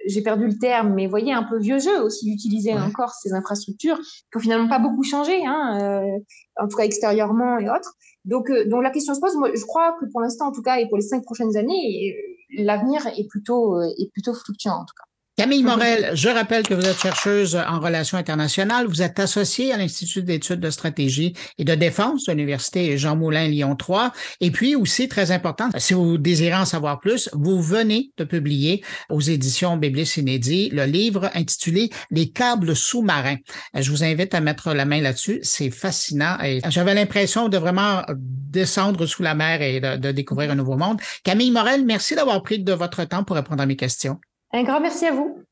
j'ai 0.07 0.23
perdu 0.23 0.47
le 0.47 0.59
terme 0.59 0.95
mais 0.95 1.07
voyez 1.07 1.33
un 1.33 1.43
peu 1.43 1.59
vieux 1.59 1.79
jeu 1.79 2.01
aussi 2.03 2.31
d'utiliser 2.31 2.73
ouais. 2.73 2.81
encore 2.81 3.11
ces 3.11 3.33
infrastructures 3.33 3.99
qui 3.99 4.37
ont 4.37 4.41
finalement 4.41 4.69
pas 4.69 4.79
beaucoup 4.79 5.03
changé 5.03 5.45
hein, 5.45 5.79
euh, 5.81 6.19
en 6.63 6.69
tout 6.69 6.77
cas 6.77 6.85
extérieurement 6.85 7.59
et 7.59 7.69
autres. 7.69 7.95
Donc 8.25 8.51
euh, 8.51 8.65
donc 8.67 8.83
la 8.83 8.91
question 8.91 9.15
se 9.15 9.21
pose. 9.21 9.37
Moi 9.37 9.51
je 9.55 9.65
crois 9.65 9.97
que 10.01 10.07
pour 10.11 10.21
l'instant 10.21 10.49
en 10.49 10.53
tout 10.53 10.63
cas 10.63 10.79
et 10.79 10.89
pour 10.89 10.97
les 10.97 11.05
cinq 11.05 11.23
prochaines 11.25 11.57
années 11.57 12.15
l'avenir 12.59 13.07
est 13.07 13.29
plutôt 13.29 13.77
euh, 13.77 13.89
est 13.99 14.11
plutôt 14.13 14.35
fluctuant 14.35 14.75
en 14.75 14.85
tout 14.85 14.95
cas 14.97 15.06
Camille 15.39 15.65
Morel, 15.65 16.13
je 16.15 16.31
rappelle 16.31 16.63
que 16.63 16.73
vous 16.73 16.87
êtes 16.87 16.99
chercheuse 16.99 17.57
en 17.57 17.79
relations 17.79 18.17
internationales. 18.17 18.87
Vous 18.87 19.03
êtes 19.03 19.19
associée 19.19 19.71
à 19.71 19.77
l'Institut 19.77 20.23
d'études 20.23 20.61
de 20.61 20.71
stratégie 20.71 21.35
et 21.59 21.65
de 21.65 21.75
défense 21.75 22.25
de 22.25 22.33
l'Université 22.33 22.97
Jean 22.97 23.17
Moulin 23.17 23.47
Lyon 23.47 23.77
3. 23.77 24.13
Et 24.41 24.51
puis 24.51 24.77
aussi, 24.77 25.09
très 25.09 25.33
important, 25.33 25.69
si 25.77 25.93
vous 25.93 26.17
désirez 26.17 26.55
en 26.55 26.65
savoir 26.65 27.01
plus, 27.01 27.29
vous 27.35 27.61
venez 27.61 28.13
de 28.17 28.25
publier 28.25 28.83
aux 29.11 29.21
éditions 29.21 29.77
Biblis 29.77 30.11
Inédit 30.17 30.71
le 30.71 30.87
livre 30.87 31.31
intitulé 31.35 31.91
Les 32.11 32.31
câbles 32.31 32.75
sous-marins. 32.75 33.37
Je 33.75 33.91
vous 33.91 34.05
invite 34.05 34.33
à 34.33 34.41
mettre 34.41 34.73
la 34.73 34.87
main 34.87 35.03
là-dessus. 35.03 35.41
C'est 35.43 35.71
fascinant 35.71 36.39
j'avais 36.71 36.95
l'impression 36.95 37.51
de 37.51 37.59
vraiment 37.59 38.03
descendre 38.17 39.05
sous 39.05 39.23
la 39.23 39.35
mer 39.35 39.61
et 39.61 39.81
de 39.81 40.13
découvrir 40.13 40.51
un 40.51 40.55
nouveau 40.55 40.79
monde. 40.79 40.99
Camille 41.25 41.51
Morel, 41.51 41.85
merci 41.85 42.15
d'avoir 42.15 42.43
pris 42.43 42.59
de 42.59 42.73
votre 42.73 43.05
temps 43.05 43.23
pour 43.23 43.37
répondre 43.37 43.63
à 43.63 43.67
mes 43.67 43.77
questions. 43.77 44.19
Un 44.53 44.63
grand 44.65 44.81
merci 44.81 45.07
à 45.07 45.13
vous. 45.13 45.43